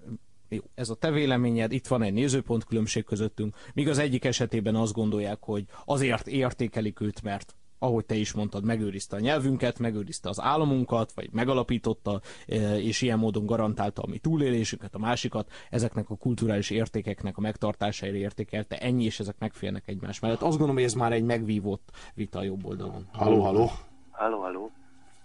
Jó, 0.49 0.61
ez 0.75 0.89
a 0.89 0.95
te 0.95 1.11
véleményed, 1.11 1.73
itt 1.73 1.87
van 1.87 2.03
egy 2.03 2.13
nézőpont 2.13 2.65
különbség 2.65 3.05
közöttünk, 3.05 3.57
míg 3.75 3.89
az 3.89 3.99
egyik 3.99 4.25
esetében 4.25 4.75
azt 4.75 4.93
gondolják, 4.93 5.39
hogy 5.41 5.65
azért 5.85 6.27
értékelik 6.27 7.01
őt, 7.01 7.23
mert 7.23 7.55
ahogy 7.79 8.05
te 8.05 8.15
is 8.15 8.33
mondtad, 8.33 8.65
megőrizte 8.65 9.17
a 9.17 9.21
nyelvünket, 9.21 9.79
megőrizte 9.79 10.29
az 10.29 10.41
államunkat, 10.41 11.13
vagy 11.15 11.29
megalapította, 11.33 12.21
e, 12.49 12.79
és 12.79 13.03
ilyen 13.03 13.19
módon 13.19 13.47
garantálta 13.47 14.03
a 14.03 14.07
mi 14.07 14.19
túlélésünket, 14.19 14.95
a 14.95 14.99
másikat, 14.99 15.51
ezeknek 15.71 16.11
a 16.11 16.17
kulturális 16.17 16.71
értékeknek 16.71 17.37
a 17.37 17.41
megtartására 17.41 18.15
értékelte, 18.15 18.79
ennyi, 18.79 19.05
és 19.05 19.21
ezek 19.21 19.37
megférnek 19.39 19.89
egymás 19.89 20.21
mellett. 20.21 20.43
Azt 20.43 20.51
gondolom, 20.51 20.75
hogy 20.75 20.85
ez 20.85 20.95
már 20.95 21.13
egy 21.13 21.25
megvívott 21.25 21.91
vita 22.15 22.39
a 22.39 22.43
jobb 22.43 22.67
oldalon. 22.67 23.09
Haló, 23.13 23.41
haló. 23.41 23.71
Haló, 24.11 24.41
haló. 24.41 24.71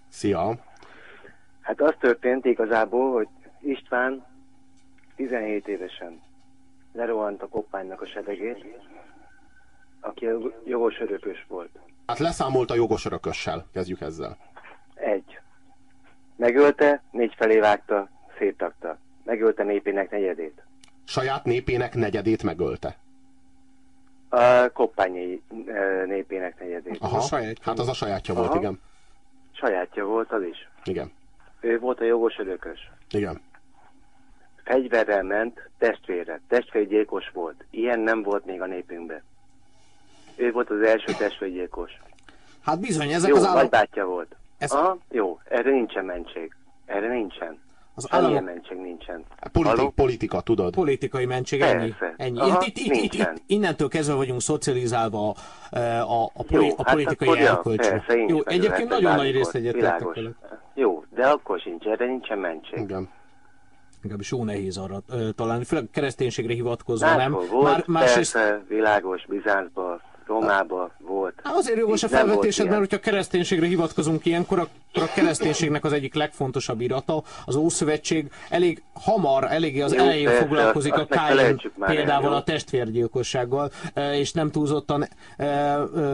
Szia. 0.09 0.59
Hát 1.61 1.81
az 1.81 1.93
történt 1.99 2.45
igazából, 2.45 3.13
hogy 3.13 3.27
István 3.61 4.25
17 5.15 5.67
évesen 5.67 6.21
lerohant 6.91 7.41
a 7.41 7.47
koppánynak 7.47 8.01
a 8.01 8.05
sedegét, 8.05 8.65
aki 9.99 10.27
jogos 10.65 10.99
örökös 10.99 11.45
volt. 11.47 11.79
Hát 12.05 12.19
leszámolt 12.19 12.71
a 12.71 12.75
jogos 12.75 13.05
örökössel, 13.05 13.65
kezdjük 13.73 14.01
ezzel. 14.01 14.37
Egy. 14.93 15.39
Megölte, 16.35 17.01
négy 17.11 17.33
felé 17.37 17.59
vágta, 17.59 18.09
széttakta. 18.37 18.97
Megölte 19.23 19.63
népének 19.63 20.11
negyedét. 20.11 20.63
Saját 21.03 21.45
népének 21.45 21.95
negyedét 21.95 22.43
megölte? 22.43 22.97
A 24.29 24.69
koppányi 24.73 25.41
népének 26.05 26.59
negyedét. 26.59 26.97
Aha, 26.99 27.19
saját, 27.19 27.57
hát 27.61 27.79
az 27.79 27.87
a 27.87 27.93
sajátja 27.93 28.33
Aha. 28.33 28.43
volt, 28.43 28.55
igen. 28.55 28.79
Sajátja 29.51 30.05
volt 30.05 30.31
az 30.31 30.43
is. 30.43 30.69
Igen. 30.83 31.11
Ő 31.59 31.79
volt 31.79 31.99
a 31.99 32.03
jogos 32.03 32.37
örökös. 32.37 32.91
Igen. 33.11 33.41
Fegyverrel 34.67 35.23
ment 35.23 35.69
testvére. 35.77 36.41
Testvérgyilkos 36.47 37.29
volt. 37.33 37.65
Ilyen 37.69 37.99
nem 37.99 38.23
volt 38.23 38.45
még 38.45 38.61
a 38.61 38.65
népünkben. 38.65 39.23
Ő 40.35 40.51
volt 40.51 40.69
az 40.69 40.81
első 40.81 41.13
testvérgyilkos. 41.17 41.91
Hát 42.63 42.79
bizony, 42.79 43.11
ezek 43.11 43.29
jó, 43.29 43.35
az 43.35 43.45
állam... 43.45 43.69
bátya 43.69 44.05
volt. 44.05 44.35
Ez... 44.57 44.71
Aha, 44.71 44.97
jó, 45.11 45.39
erre 45.49 45.71
nincsen 45.71 46.05
mentség. 46.05 46.55
Erre 46.85 47.07
nincsen. 47.07 47.59
Az 47.95 48.07
állam... 48.09 48.25
Semmilyen 48.25 48.53
mentség 48.53 48.77
nincsen. 48.77 49.23
Politik, 49.51 49.89
politika, 49.89 50.41
tudod? 50.41 50.73
Politikai 50.73 51.25
mentség, 51.25 51.61
ennyi. 51.61 51.93
ennyi. 52.17 52.39
Aha, 52.39 52.63
itt, 52.65 52.77
itt, 52.77 52.95
itt, 52.95 53.13
itt, 53.13 53.33
innentől 53.45 53.87
kezdve 53.87 54.15
vagyunk 54.15 54.41
szocializálva 54.41 55.29
a, 55.69 55.77
a, 55.79 56.23
a, 56.33 56.43
poli, 56.43 56.65
jó, 56.65 56.73
a 56.77 56.83
hát 56.83 56.93
politikai 56.93 57.37
hát 57.37 57.47
elkölcsön. 57.47 58.03
Jó, 58.27 58.39
egyébként 58.45 58.89
nagyon 58.89 59.15
nagy 59.15 59.31
részt 59.31 59.55
egyetértek 59.55 60.19
Jó, 60.73 61.03
de 61.15 61.27
akkor 61.27 61.59
sincs, 61.59 61.85
erre 61.85 62.05
nincsen 62.05 62.37
mentség. 62.37 62.79
Igen 62.79 63.09
legalábbis 64.01 64.31
jó 64.31 64.43
nehéz 64.43 64.77
arra 64.77 65.01
ö, 65.09 65.29
találni, 65.31 65.63
főleg 65.63 65.87
kereszténységre 65.91 66.53
hivatkozva, 66.53 67.15
nem? 67.15 67.31
Volt, 67.31 67.63
Már, 67.63 67.83
másrészt... 67.87 68.33
persze, 68.33 68.63
világos, 68.67 69.25
Bizáncban, 69.25 70.01
Rómában 70.27 70.91
volt. 70.99 71.33
Hát 71.43 71.55
azért 71.55 71.77
jogos 71.77 72.03
a 72.03 72.07
felvetésed, 72.07 72.65
mert 72.67 72.79
hogyha 72.79 72.99
kereszténységre 72.99 73.65
hivatkozunk 73.65 74.25
ilyenkor, 74.25 74.59
akkor 74.59 75.03
a 75.03 75.13
kereszténységnek 75.15 75.83
az 75.83 75.91
egyik 75.91 76.13
legfontosabb 76.13 76.81
irata, 76.81 77.23
az 77.45 77.55
Ószövetség 77.55 78.31
elég 78.49 78.81
hamar, 78.93 79.43
eléggé 79.43 79.81
az 79.81 79.93
jó, 79.93 80.03
elején 80.03 80.25
persze, 80.25 80.41
foglalkozik 80.41 80.93
azt, 80.93 81.01
a 81.01 81.05
Káin 81.05 81.61
példával 81.79 82.33
a 82.33 82.43
testvérgyilkossággal, 82.43 83.71
és 84.13 84.31
nem 84.31 84.51
túlzottan 84.51 85.07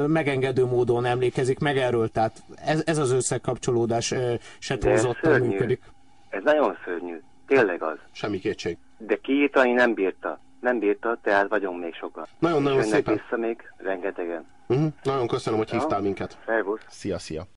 megengedő 0.07 0.65
módon 0.65 1.05
emlékezik 1.05 1.59
meg 1.59 1.77
erről, 1.77 2.09
tehát 2.09 2.43
ez, 2.65 2.81
ez 2.85 2.97
az 2.97 3.11
összekapcsolódás 3.11 4.13
se 4.59 4.77
túlzottan 4.77 5.41
működik. 5.41 5.81
Ez 6.29 6.41
nagyon 6.43 6.77
szörnyű. 6.85 7.21
Tényleg 7.47 7.81
az. 7.83 7.97
Semmi 8.11 8.39
kétség. 8.39 8.77
De 8.97 9.15
kiírtani 9.15 9.71
nem 9.71 9.93
bírta. 9.93 10.39
Nem 10.59 10.79
bírta, 10.79 11.17
tehát 11.21 11.47
vagyunk 11.49 11.79
még 11.81 11.93
sokan. 11.95 12.25
Nagyon-nagyon 12.39 12.83
szépen. 12.83 13.13
vissza 13.13 13.37
még 13.37 13.61
rengetegen. 13.77 14.45
Uh-huh. 14.67 14.87
Nagyon 15.03 15.27
köszönöm, 15.27 15.59
hogy 15.59 15.69
hívtál 15.69 16.01
minket. 16.01 16.37
Szervusz. 16.45 16.81
Szia, 16.89 17.19
szia. 17.19 17.43